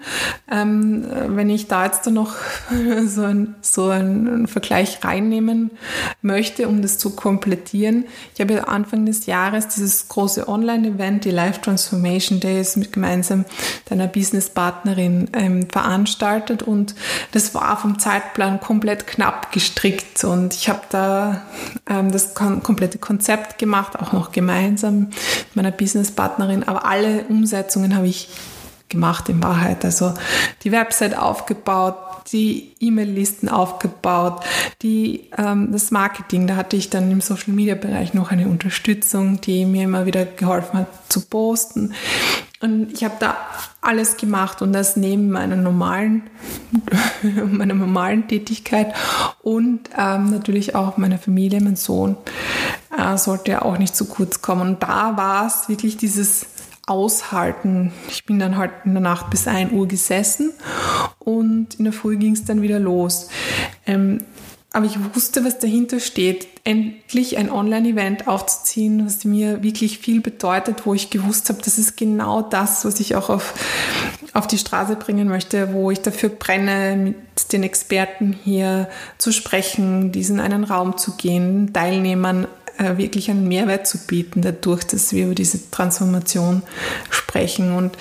ähm, 0.50 1.06
wenn 1.28 1.50
ich 1.50 1.68
da 1.68 1.86
jetzt 1.86 2.08
dann 2.08 2.13
noch 2.13 2.36
so, 3.06 3.24
ein, 3.24 3.56
so 3.62 3.90
einen 3.90 4.48
Vergleich 4.48 5.04
reinnehmen 5.04 5.72
möchte, 6.22 6.70
um 6.70 6.82
das 6.82 6.98
zu 6.98 7.16
komplettieren. 7.16 8.06
Ich 8.34 8.40
habe 8.40 8.68
Anfang 8.70 9.06
des 9.06 9.26
Jahres 9.26 9.68
dieses 9.68 10.08
große 10.08 10.48
Online-Event, 10.48 11.26
die 11.26 11.32
Life 11.32 11.60
Transformation 11.62 12.40
Days, 12.40 12.78
mit 12.78 12.94
gemeinsam 12.94 13.44
deiner 13.90 14.08
Businesspartnerin 14.08 15.30
ähm, 15.34 15.70
veranstaltet. 15.70 16.63
Und 16.63 16.96
das 17.34 17.54
war 17.54 17.78
vom 17.78 18.00
Zeitplan 18.00 18.62
komplett 18.62 19.06
knapp 19.06 19.52
gestrickt. 19.52 20.24
Und 20.24 20.54
ich 20.54 20.70
habe 20.70 20.82
da 20.90 21.42
ähm, 21.90 22.12
das 22.13 22.36
komplette 22.36 23.00
Konzept 23.00 23.58
gemacht, 23.58 24.00
auch 24.00 24.13
noch 24.13 24.32
gemeinsam 24.32 25.00
mit 25.00 25.56
meiner 25.56 25.72
Businesspartnerin, 25.72 26.63
aber 26.63 26.86
alle 26.86 27.16
Umsetzungen 27.25 27.95
habe 27.95 28.08
ich 28.08 28.30
gemacht 28.89 29.30
in 29.30 29.43
Wahrheit. 29.43 29.84
Also 29.84 30.13
die 30.63 30.71
Website 30.71 31.17
aufgebaut, 31.17 31.95
die 32.32 32.73
E-Mail-Listen 32.80 33.49
aufgebaut, 33.49 34.43
die, 34.82 35.30
ähm, 35.38 35.71
das 35.71 35.91
Marketing, 35.91 36.47
da 36.47 36.56
hatte 36.56 36.75
ich 36.75 36.89
dann 36.89 37.12
im 37.12 37.21
Social-Media-Bereich 37.21 38.13
noch 38.13 38.32
eine 38.32 38.47
Unterstützung, 38.47 39.41
die 39.41 39.65
mir 39.65 39.84
immer 39.84 40.06
wieder 40.06 40.25
geholfen 40.25 40.80
hat 40.80 40.88
zu 41.10 41.21
posten. 41.21 41.93
Und 42.60 42.91
ich 42.91 43.03
habe 43.03 43.15
da 43.19 43.38
alles 43.82 44.17
gemacht 44.17 44.63
und 44.63 44.73
das 44.73 44.97
neben 44.97 45.30
meiner 45.30 45.56
normalen, 45.56 46.23
meiner 47.51 47.75
normalen 47.75 48.27
Tätigkeit 48.27 48.93
und 49.43 49.82
ähm, 49.95 50.32
natürlich 50.32 50.73
auch 50.73 50.97
meiner 50.97 51.19
Familie, 51.19 51.62
mein 51.62 51.75
Sohn 51.75 52.17
äh, 52.97 53.15
sollte 53.17 53.51
ja 53.51 53.62
auch 53.62 53.77
nicht 53.77 53.95
zu 53.95 54.06
kurz 54.06 54.41
kommen. 54.41 54.62
Und 54.62 54.84
da 54.84 55.15
war 55.17 55.45
es 55.45 55.69
wirklich 55.69 55.97
dieses 55.97 56.47
aushalten. 56.88 57.91
Ich 58.10 58.26
bin 58.26 58.39
dann 58.39 58.58
halt 58.58 58.71
in 58.86 58.93
der 58.93 59.02
Nacht 59.02 59.30
bis 59.30 59.47
1 59.47 59.71
Uhr 59.73 59.88
gesessen 59.88 60.54
und 61.19 61.76
in 61.76 61.84
der 61.84 61.93
Früh 61.93 62.17
ging 62.17 62.34
es 62.34 62.45
dann 62.45 62.62
wieder 62.62 62.80
los. 62.80 63.30
Ähm, 63.86 64.21
aber 64.73 64.86
ich 64.86 64.97
wusste, 65.15 65.43
was 65.45 65.60
dahinter 65.60 66.00
steht. 66.00 66.47
Endlich 66.63 67.38
ein 67.38 67.50
Online-Event 67.50 68.28
aufzuziehen, 68.28 69.06
was 69.06 69.23
mir 69.26 69.63
wirklich 69.63 70.00
viel 70.00 70.21
bedeutet, 70.21 70.86
wo 70.86 70.93
ich 70.93 71.10
gewusst 71.10 71.50
habe, 71.50 71.60
das 71.63 71.78
ist 71.78 71.95
genau 71.97 72.41
das, 72.41 72.84
was 72.84 73.00
ich 73.00 73.15
auch 73.15 73.30
auf, 73.30 73.54
auf 74.34 74.45
die 74.45 74.58
Straße 74.58 74.95
bringen 74.97 75.30
möchte, 75.30 75.73
wo 75.73 75.89
ich 75.89 76.02
dafür 76.02 76.30
brenne, 76.30 76.95
mit 76.95 77.15
den 77.54 77.63
Experten 77.63 78.38
hier 78.43 78.89
zu 79.17 79.32
sprechen, 79.32 80.12
diesen 80.12 80.39
einen 80.39 80.65
Raum 80.65 80.97
zu 80.97 81.15
gehen, 81.15 81.71
Teilnehmern 81.73 82.47
wirklich 82.80 83.30
einen 83.30 83.48
Mehrwert 83.48 83.88
zu 83.88 83.98
bieten, 83.98 84.42
dadurch, 84.42 84.84
dass 84.86 85.12
wir 85.13 85.26
über 85.26 85.36
diese 85.36 85.70
Transformation 85.72 86.63
sprechen. 87.10 87.74
Und 87.74 87.98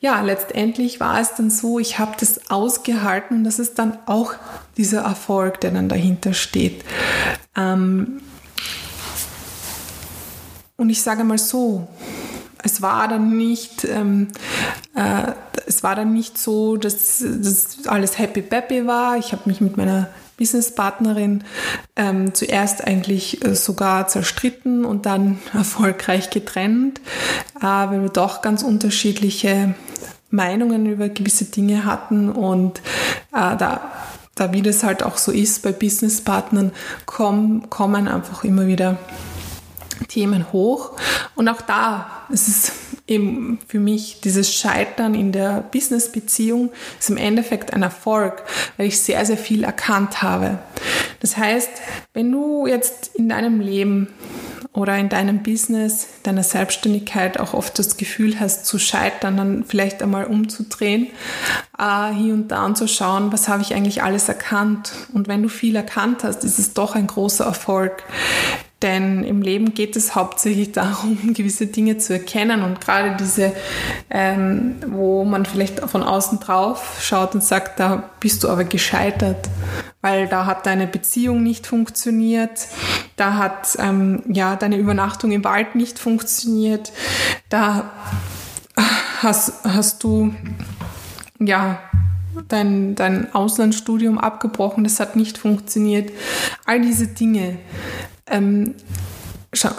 ja, 0.00 0.20
letztendlich 0.20 1.00
war 1.00 1.20
es 1.20 1.34
dann 1.34 1.50
so, 1.50 1.78
ich 1.78 1.98
habe 1.98 2.12
das 2.18 2.50
ausgehalten 2.50 3.38
und 3.38 3.44
das 3.44 3.58
ist 3.58 3.78
dann 3.78 3.98
auch 4.06 4.34
dieser 4.76 5.02
Erfolg, 5.02 5.60
der 5.60 5.70
dann 5.72 5.88
dahinter 5.88 6.34
steht. 6.34 6.84
Ähm 7.56 8.20
und 10.76 10.90
ich 10.90 11.02
sage 11.02 11.24
mal 11.24 11.38
so, 11.38 11.86
es 12.62 12.82
war 12.82 13.08
dann 13.08 13.36
nicht, 13.36 13.84
ähm, 13.84 14.28
äh, 14.94 15.32
es 15.66 15.82
war 15.82 15.94
dann 15.94 16.12
nicht 16.12 16.38
so, 16.38 16.76
dass 16.76 17.22
das 17.22 17.86
alles 17.86 18.18
happy 18.18 18.42
peppy 18.42 18.86
war. 18.86 19.18
Ich 19.18 19.32
habe 19.32 19.42
mich 19.46 19.60
mit 19.60 19.76
meiner 19.76 20.08
Businesspartnerin 20.36 21.44
ähm, 21.96 22.34
zuerst 22.34 22.84
eigentlich 22.84 23.44
äh, 23.44 23.54
sogar 23.54 24.08
zerstritten 24.08 24.84
und 24.84 25.06
dann 25.06 25.38
erfolgreich 25.54 26.30
getrennt, 26.30 27.00
äh, 27.60 27.64
weil 27.64 28.02
wir 28.02 28.08
doch 28.08 28.42
ganz 28.42 28.62
unterschiedliche 28.62 29.74
Meinungen 30.30 30.86
über 30.86 31.08
gewisse 31.08 31.44
Dinge 31.44 31.84
hatten 31.84 32.30
und 32.30 32.80
äh, 33.32 33.56
da 33.56 33.92
da 34.34 34.52
wie 34.52 34.62
das 34.62 34.82
halt 34.82 35.04
auch 35.04 35.16
so 35.16 35.30
ist 35.30 35.62
bei 35.62 35.70
Businesspartnern, 35.70 36.72
kommen, 37.06 37.70
kommen 37.70 38.08
einfach 38.08 38.42
immer 38.42 38.66
wieder 38.66 38.98
Themen 40.08 40.52
hoch. 40.52 40.92
Und 41.34 41.48
auch 41.48 41.60
da 41.60 42.24
ist 42.30 42.48
es 42.48 42.72
eben 43.06 43.58
für 43.68 43.78
mich 43.78 44.20
dieses 44.22 44.54
Scheitern 44.54 45.14
in 45.14 45.32
der 45.32 45.64
Business-Beziehung 45.72 46.70
ist 46.98 47.10
im 47.10 47.16
Endeffekt 47.16 47.72
ein 47.74 47.82
Erfolg, 47.82 48.42
weil 48.76 48.86
ich 48.86 49.00
sehr, 49.00 49.24
sehr 49.26 49.36
viel 49.36 49.64
erkannt 49.64 50.22
habe. 50.22 50.58
Das 51.20 51.36
heißt, 51.36 51.70
wenn 52.14 52.32
du 52.32 52.66
jetzt 52.66 53.10
in 53.14 53.28
deinem 53.28 53.60
Leben 53.60 54.08
oder 54.72 54.96
in 54.98 55.08
deinem 55.08 55.42
Business, 55.42 56.08
deiner 56.24 56.42
Selbstständigkeit 56.42 57.38
auch 57.38 57.54
oft 57.54 57.78
das 57.78 57.96
Gefühl 57.96 58.40
hast 58.40 58.66
zu 58.66 58.78
scheitern, 58.78 59.36
dann 59.36 59.64
vielleicht 59.64 60.02
einmal 60.02 60.24
umzudrehen, 60.24 61.08
äh, 61.78 62.12
hier 62.12 62.34
und 62.34 62.48
da 62.48 62.64
anzuschauen, 62.64 63.32
was 63.32 63.48
habe 63.48 63.62
ich 63.62 63.74
eigentlich 63.74 64.02
alles 64.02 64.28
erkannt. 64.28 64.92
Und 65.12 65.28
wenn 65.28 65.42
du 65.42 65.48
viel 65.48 65.76
erkannt 65.76 66.24
hast, 66.24 66.42
ist 66.42 66.58
es 66.58 66.72
doch 66.72 66.96
ein 66.96 67.06
großer 67.06 67.44
Erfolg. 67.44 68.02
Denn 68.82 69.24
im 69.24 69.40
Leben 69.40 69.72
geht 69.72 69.96
es 69.96 70.14
hauptsächlich 70.14 70.72
darum, 70.72 71.18
gewisse 71.34 71.66
Dinge 71.66 71.98
zu 71.98 72.12
erkennen 72.12 72.62
und 72.62 72.80
gerade 72.80 73.16
diese, 73.18 73.52
ähm, 74.10 74.76
wo 74.86 75.24
man 75.24 75.46
vielleicht 75.46 75.80
von 75.80 76.02
außen 76.02 76.40
drauf 76.40 76.98
schaut 77.00 77.34
und 77.34 77.42
sagt, 77.42 77.80
da 77.80 78.10
bist 78.20 78.44
du 78.44 78.48
aber 78.48 78.64
gescheitert, 78.64 79.48
weil 80.02 80.28
da 80.28 80.44
hat 80.46 80.66
deine 80.66 80.86
Beziehung 80.86 81.42
nicht 81.42 81.66
funktioniert, 81.66 82.68
da 83.16 83.34
hat 83.34 83.76
ähm, 83.78 84.22
ja 84.28 84.56
deine 84.56 84.76
Übernachtung 84.76 85.32
im 85.32 85.44
Wald 85.44 85.74
nicht 85.76 85.98
funktioniert, 85.98 86.92
da 87.48 87.90
hast, 89.22 89.64
hast 89.64 90.04
du 90.04 90.34
ja 91.40 91.78
dein, 92.48 92.94
dein 92.94 93.34
Auslandsstudium 93.34 94.18
abgebrochen, 94.18 94.84
das 94.84 95.00
hat 95.00 95.16
nicht 95.16 95.38
funktioniert. 95.38 96.10
All 96.64 96.80
diese 96.80 97.08
Dinge 97.08 97.58
ähm, 98.26 98.74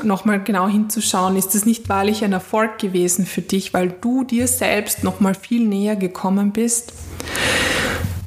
nochmal 0.04 0.42
genau 0.44 0.68
hinzuschauen, 0.68 1.36
ist 1.36 1.56
es 1.56 1.66
nicht 1.66 1.90
wahrlich 1.90 2.24
ein 2.24 2.34
Erfolg 2.34 2.78
gewesen 2.78 3.26
für 3.26 3.42
dich, 3.42 3.74
weil 3.74 3.90
du 3.90 4.24
dir 4.24 4.48
selbst 4.48 5.04
nochmal 5.04 5.36
viel 5.36 5.68
näher 5.68 5.96
gekommen 5.96 6.52
bist. 6.52 6.94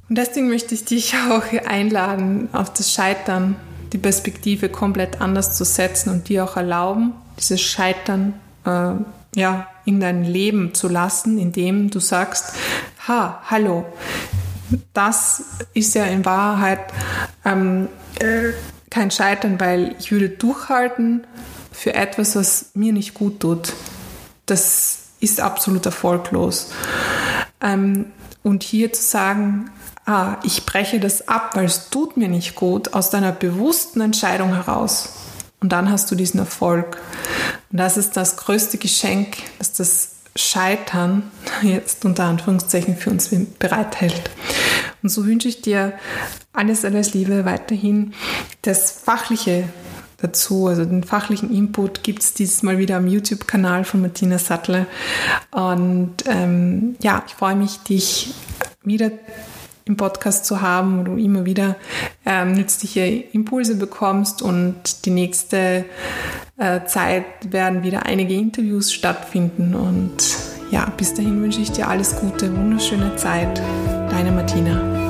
Und 0.08 0.16
deswegen 0.16 0.48
möchte 0.48 0.74
ich 0.74 0.84
dich 0.84 1.14
auch 1.30 1.44
einladen, 1.66 2.48
auf 2.52 2.72
das 2.72 2.92
Scheitern 2.92 3.56
die 3.92 3.98
Perspektive 3.98 4.68
komplett 4.68 5.20
anders 5.20 5.56
zu 5.56 5.64
setzen 5.64 6.10
und 6.10 6.28
dir 6.28 6.44
auch 6.44 6.56
erlauben, 6.56 7.14
dieses 7.38 7.62
Scheitern 7.62 8.34
äh, 8.66 8.92
ja, 9.34 9.68
in 9.84 10.00
dein 10.00 10.24
Leben 10.24 10.74
zu 10.74 10.88
lassen, 10.88 11.38
indem 11.38 11.90
du 11.90 12.00
sagst, 12.00 12.52
ha, 13.06 13.42
hallo, 13.46 13.86
das 14.92 15.42
ist 15.72 15.94
ja 15.94 16.04
in 16.04 16.24
Wahrheit 16.24 16.80
ähm, 17.44 17.88
äh, 18.20 18.52
kein 18.90 19.10
Scheitern, 19.10 19.60
weil 19.60 19.94
ich 19.98 20.12
würde 20.12 20.28
durchhalten 20.28 21.26
für 21.72 21.94
etwas, 21.94 22.36
was 22.36 22.70
mir 22.74 22.92
nicht 22.92 23.14
gut 23.14 23.40
tut. 23.40 23.72
Das 24.46 24.98
ist 25.20 25.40
absolut 25.40 25.84
erfolglos. 25.86 26.70
Ähm, 27.60 28.06
und 28.42 28.62
hier 28.62 28.92
zu 28.92 29.02
sagen, 29.02 29.70
ah, 30.06 30.36
ich 30.42 30.64
breche 30.64 31.00
das 31.00 31.28
ab, 31.28 31.50
weil 31.54 31.66
es 31.66 31.90
tut 31.90 32.16
mir 32.16 32.28
nicht 32.28 32.54
gut, 32.54 32.94
aus 32.94 33.10
deiner 33.10 33.32
bewussten 33.32 34.00
Entscheidung 34.00 34.54
heraus. 34.54 35.10
Und 35.60 35.72
dann 35.72 35.90
hast 35.90 36.10
du 36.10 36.14
diesen 36.14 36.38
Erfolg. 36.38 36.98
Und 37.70 37.78
das 37.78 37.96
ist 37.96 38.16
das 38.16 38.36
größte 38.36 38.78
Geschenk, 38.78 39.36
das 39.58 39.72
das 39.72 40.17
Scheitern 40.38 41.30
jetzt 41.62 42.04
unter 42.04 42.24
Anführungszeichen 42.24 42.96
für 42.96 43.10
uns 43.10 43.30
bereithält. 43.58 44.30
Und 45.02 45.08
so 45.08 45.26
wünsche 45.26 45.48
ich 45.48 45.62
dir 45.62 45.92
alles, 46.52 46.84
alles 46.84 47.14
Liebe 47.14 47.44
weiterhin. 47.44 48.14
Das 48.62 48.90
Fachliche 48.90 49.64
dazu, 50.18 50.66
also 50.66 50.84
den 50.84 51.04
fachlichen 51.04 51.54
Input 51.54 52.02
gibt 52.02 52.22
es 52.22 52.34
dieses 52.34 52.62
Mal 52.62 52.78
wieder 52.78 52.96
am 52.96 53.06
YouTube-Kanal 53.06 53.84
von 53.84 54.00
Martina 54.00 54.38
Sattle. 54.38 54.86
Und 55.50 56.14
ähm, 56.26 56.96
ja, 57.02 57.22
ich 57.26 57.34
freue 57.34 57.56
mich, 57.56 57.78
dich 57.78 58.34
wieder 58.82 59.10
im 59.84 59.96
Podcast 59.96 60.44
zu 60.44 60.60
haben, 60.60 61.00
wo 61.00 61.02
du 61.04 61.16
immer 61.16 61.46
wieder 61.46 61.76
ähm, 62.26 62.52
nützliche 62.52 63.00
Impulse 63.06 63.76
bekommst 63.76 64.42
und 64.42 65.04
die 65.04 65.10
nächste 65.10 65.84
Zeit 66.86 67.52
werden 67.52 67.84
wieder 67.84 68.04
einige 68.06 68.34
Interviews 68.34 68.92
stattfinden 68.92 69.74
und 69.74 70.16
ja, 70.70 70.92
bis 70.96 71.14
dahin 71.14 71.40
wünsche 71.40 71.60
ich 71.60 71.70
dir 71.70 71.88
alles 71.88 72.16
Gute, 72.16 72.54
wunderschöne 72.54 73.16
Zeit. 73.16 73.62
Deine 74.10 74.32
Martina. 74.32 75.07